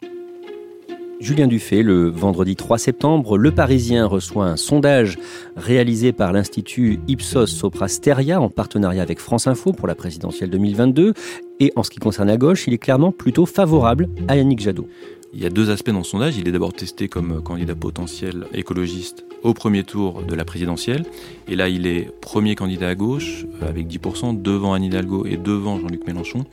Julien 1.20 1.46
Dufay, 1.46 1.82
le 1.82 2.08
vendredi 2.08 2.56
3 2.56 2.78
septembre, 2.78 3.36
Le 3.36 3.50
Parisien 3.52 4.06
reçoit 4.06 4.46
un 4.46 4.56
sondage 4.56 5.18
réalisé 5.54 6.12
par 6.12 6.32
l'Institut 6.32 6.98
Ipsos 7.08 7.46
Sopra 7.46 7.88
Steria 7.88 8.40
en 8.40 8.48
partenariat 8.48 9.02
avec 9.02 9.18
France 9.20 9.46
Info 9.46 9.72
pour 9.72 9.86
la 9.86 9.94
présidentielle 9.94 10.48
2022. 10.48 11.12
Et 11.60 11.74
en 11.76 11.82
ce 11.82 11.90
qui 11.90 11.98
concerne 11.98 12.28
la 12.28 12.38
gauche, 12.38 12.66
il 12.66 12.72
est 12.72 12.78
clairement 12.78 13.12
plutôt 13.12 13.44
favorable 13.44 14.08
à 14.28 14.36
Yannick 14.36 14.60
Jadot. 14.60 14.88
Il 15.34 15.42
y 15.42 15.46
a 15.46 15.50
deux 15.50 15.70
aspects 15.70 15.90
dans 15.90 15.98
le 15.98 16.04
sondage. 16.04 16.38
Il 16.38 16.48
est 16.48 16.52
d'abord 16.52 16.72
testé 16.72 17.06
comme 17.06 17.42
candidat 17.42 17.74
potentiel 17.74 18.46
écologiste 18.54 19.26
au 19.42 19.52
premier 19.54 19.84
tour 19.84 20.22
de 20.22 20.34
la 20.34 20.46
présidentielle. 20.46 21.04
Et 21.48 21.54
là, 21.54 21.68
il 21.68 21.86
est 21.86 22.10
premier 22.20 22.54
candidat 22.54 22.88
à 22.88 22.94
gauche, 22.94 23.44
avec 23.60 23.86
10%, 23.86 24.40
devant 24.40 24.72
Anne 24.72 24.84
Hidalgo 24.84 25.26
et 25.26 25.36
devant 25.36 25.78
Jean-Luc 25.78 26.06
Mélenchon. 26.06 26.46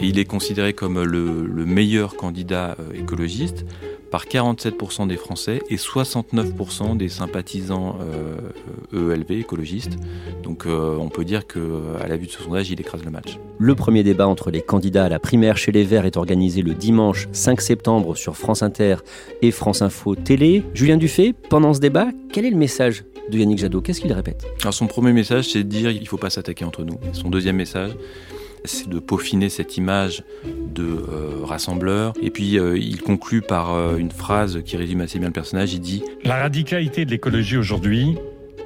Et 0.00 0.06
il 0.06 0.18
est 0.18 0.24
considéré 0.24 0.72
comme 0.72 1.02
le, 1.02 1.46
le 1.46 1.66
meilleur 1.66 2.16
candidat 2.16 2.76
euh, 2.80 2.98
écologiste 2.98 3.66
par 4.14 4.26
47% 4.26 5.08
des 5.08 5.16
Français 5.16 5.60
et 5.70 5.74
69% 5.74 6.96
des 6.96 7.08
sympathisants 7.08 7.98
ELV, 8.92 9.24
euh, 9.28 9.40
écologistes. 9.40 9.98
Donc 10.44 10.66
euh, 10.66 10.96
on 11.00 11.08
peut 11.08 11.24
dire 11.24 11.48
qu'à 11.48 12.06
la 12.06 12.16
vue 12.16 12.26
de 12.26 12.30
ce 12.30 12.40
sondage, 12.40 12.70
il 12.70 12.80
écrase 12.80 13.02
le 13.04 13.10
match. 13.10 13.40
Le 13.58 13.74
premier 13.74 14.04
débat 14.04 14.28
entre 14.28 14.52
les 14.52 14.62
candidats 14.62 15.06
à 15.06 15.08
la 15.08 15.18
primaire 15.18 15.56
chez 15.56 15.72
les 15.72 15.82
Verts 15.82 16.06
est 16.06 16.16
organisé 16.16 16.62
le 16.62 16.74
dimanche 16.74 17.26
5 17.32 17.60
septembre 17.60 18.14
sur 18.14 18.36
France 18.36 18.62
Inter 18.62 18.98
et 19.42 19.50
France 19.50 19.82
Info 19.82 20.14
Télé. 20.14 20.62
Julien 20.74 20.96
Dufay, 20.96 21.34
pendant 21.50 21.74
ce 21.74 21.80
débat, 21.80 22.06
quel 22.32 22.44
est 22.44 22.50
le 22.50 22.56
message 22.56 23.02
de 23.32 23.38
Yannick 23.38 23.58
Jadot? 23.58 23.80
Qu'est-ce 23.80 24.00
qu'il 24.00 24.12
répète? 24.12 24.46
Alors 24.60 24.74
son 24.74 24.86
premier 24.86 25.12
message, 25.12 25.48
c'est 25.48 25.64
de 25.64 25.68
dire 25.68 25.90
il 25.90 26.02
ne 26.02 26.06
faut 26.06 26.18
pas 26.18 26.30
s'attaquer 26.30 26.64
entre 26.64 26.84
nous. 26.84 27.00
Son 27.14 27.30
deuxième 27.30 27.56
message, 27.56 27.90
c'est 28.64 28.88
de 28.88 28.98
peaufiner 28.98 29.48
cette 29.48 29.76
image 29.76 30.24
de 30.44 30.84
euh, 30.84 31.44
rassembleur. 31.44 32.14
Et 32.22 32.30
puis 32.30 32.58
euh, 32.58 32.78
il 32.78 33.02
conclut 33.02 33.42
par 33.42 33.74
euh, 33.74 33.96
une 33.96 34.10
phrase 34.10 34.62
qui 34.64 34.76
résume 34.76 35.02
assez 35.02 35.18
bien 35.18 35.28
le 35.28 35.34
personnage. 35.34 35.74
Il 35.74 35.80
dit 35.80 36.02
La 36.24 36.36
radicalité 36.36 37.04
de 37.04 37.10
l'écologie 37.10 37.56
aujourd'hui, 37.56 38.16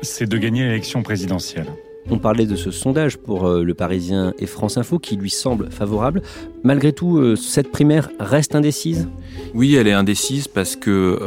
c'est 0.02 0.28
de 0.28 0.38
gagner 0.38 0.64
l'élection 0.64 1.02
présidentielle. 1.02 1.66
On 2.10 2.18
parlait 2.18 2.46
de 2.46 2.56
ce 2.56 2.70
sondage 2.70 3.18
pour 3.18 3.46
Le 3.46 3.74
Parisien 3.74 4.32
et 4.38 4.46
France 4.46 4.78
Info 4.78 4.98
qui 4.98 5.14
lui 5.16 5.28
semble 5.28 5.70
favorable. 5.70 6.22
Malgré 6.62 6.94
tout, 6.94 7.36
cette 7.36 7.70
primaire 7.70 8.08
reste 8.18 8.54
indécise? 8.54 9.10
Oui, 9.52 9.74
elle 9.74 9.86
est 9.88 9.92
indécise 9.92 10.48
parce 10.48 10.74
que 10.74 11.18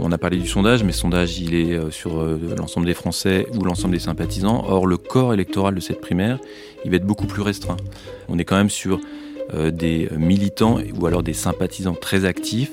on 0.00 0.10
a 0.10 0.16
parlé 0.16 0.38
du 0.38 0.46
sondage, 0.46 0.80
mais 0.80 0.92
le 0.92 0.94
sondage 0.94 1.38
il 1.38 1.54
est 1.54 1.90
sur 1.90 2.24
l'ensemble 2.56 2.86
des 2.86 2.94
Français 2.94 3.48
ou 3.54 3.64
l'ensemble 3.64 3.92
des 3.92 4.00
sympathisants. 4.00 4.64
Or, 4.66 4.86
le 4.86 4.96
corps 4.96 5.34
électoral 5.34 5.74
de 5.74 5.80
cette 5.80 6.00
primaire, 6.00 6.38
il 6.84 6.90
va 6.90 6.96
être 6.96 7.06
beaucoup 7.06 7.26
plus 7.26 7.42
restreint. 7.42 7.76
On 8.28 8.38
est 8.38 8.44
quand 8.44 8.56
même 8.56 8.70
sur 8.70 9.00
euh, 9.54 9.70
des 9.70 10.08
militants 10.16 10.78
ou 10.98 11.06
alors 11.06 11.22
des 11.22 11.32
sympathisants 11.32 11.94
très 11.94 12.24
actifs. 12.24 12.72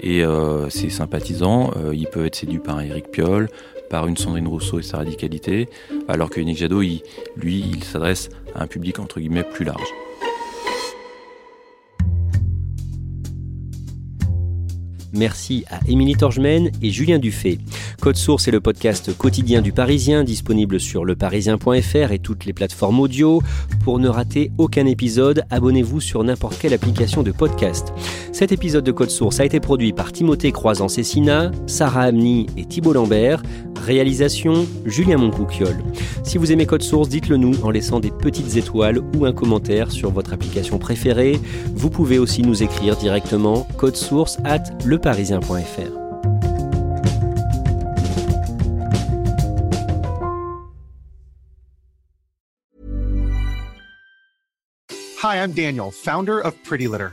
Et 0.00 0.24
euh, 0.24 0.68
ces 0.70 0.90
sympathisants, 0.90 1.72
euh, 1.76 1.94
ils 1.94 2.06
peuvent 2.06 2.26
être 2.26 2.36
séduits 2.36 2.58
par 2.58 2.80
Éric 2.80 3.10
Piolle, 3.10 3.48
par 3.90 4.06
une 4.06 4.16
Sandrine 4.16 4.48
Rousseau 4.48 4.78
et 4.78 4.82
sa 4.82 4.98
radicalité, 4.98 5.68
alors 6.08 6.28
que 6.28 6.40
Yannick 6.40 6.58
Jadot, 6.58 6.80
lui, 6.80 7.00
il 7.60 7.84
s'adresse 7.84 8.30
à 8.54 8.62
un 8.62 8.66
public 8.66 8.98
entre 8.98 9.20
guillemets 9.20 9.44
plus 9.44 9.64
large. 9.64 9.92
Merci 15.16 15.64
à 15.70 15.80
Émilie 15.88 16.14
Torgemène 16.14 16.70
et 16.82 16.90
Julien 16.90 17.18
Dufay. 17.18 17.58
Code 18.00 18.16
Source 18.16 18.48
est 18.48 18.50
le 18.50 18.60
podcast 18.60 19.16
quotidien 19.16 19.62
du 19.62 19.72
Parisien, 19.72 20.24
disponible 20.24 20.78
sur 20.78 21.04
leparisien.fr 21.04 22.12
et 22.12 22.18
toutes 22.18 22.44
les 22.44 22.52
plateformes 22.52 23.00
audio. 23.00 23.42
Pour 23.82 23.98
ne 23.98 24.08
rater 24.08 24.50
aucun 24.58 24.86
épisode, 24.86 25.44
abonnez-vous 25.50 26.00
sur 26.00 26.22
n'importe 26.22 26.58
quelle 26.58 26.74
application 26.74 27.22
de 27.22 27.32
podcast. 27.32 27.92
Cet 28.32 28.52
épisode 28.52 28.84
de 28.84 28.92
Code 28.92 29.10
Source 29.10 29.40
a 29.40 29.44
été 29.44 29.60
produit 29.60 29.92
par 29.92 30.12
Timothée 30.12 30.52
Croisant-Cessina, 30.52 31.50
Sarah 31.66 32.02
Amni 32.02 32.46
et 32.56 32.66
Thibault 32.66 32.92
Lambert. 32.92 33.42
Réalisation 33.86 34.66
Julien 34.84 35.16
Moncouquiole. 35.16 35.80
Si 36.24 36.38
vous 36.38 36.50
aimez 36.50 36.66
Code 36.66 36.82
Source, 36.82 37.08
dites-le 37.08 37.36
nous 37.36 37.54
en 37.62 37.70
laissant 37.70 38.00
des 38.00 38.10
petites 38.10 38.56
étoiles 38.56 38.98
ou 39.14 39.26
un 39.26 39.32
commentaire 39.32 39.92
sur 39.92 40.10
votre 40.10 40.32
application 40.32 40.78
préférée. 40.78 41.38
Vous 41.72 41.88
pouvez 41.88 42.18
aussi 42.18 42.42
nous 42.42 42.64
écrire 42.64 42.96
directement 42.96 43.64
code 43.78 43.94
source 43.94 44.38
at 44.44 44.64
leparisien.fr. 44.84 45.92
Hi, 55.22 55.36
I'm 55.36 55.52
Daniel, 55.52 55.92
founder 55.92 56.40
of 56.40 56.54
Pretty 56.64 56.88
Litter. 56.88 57.12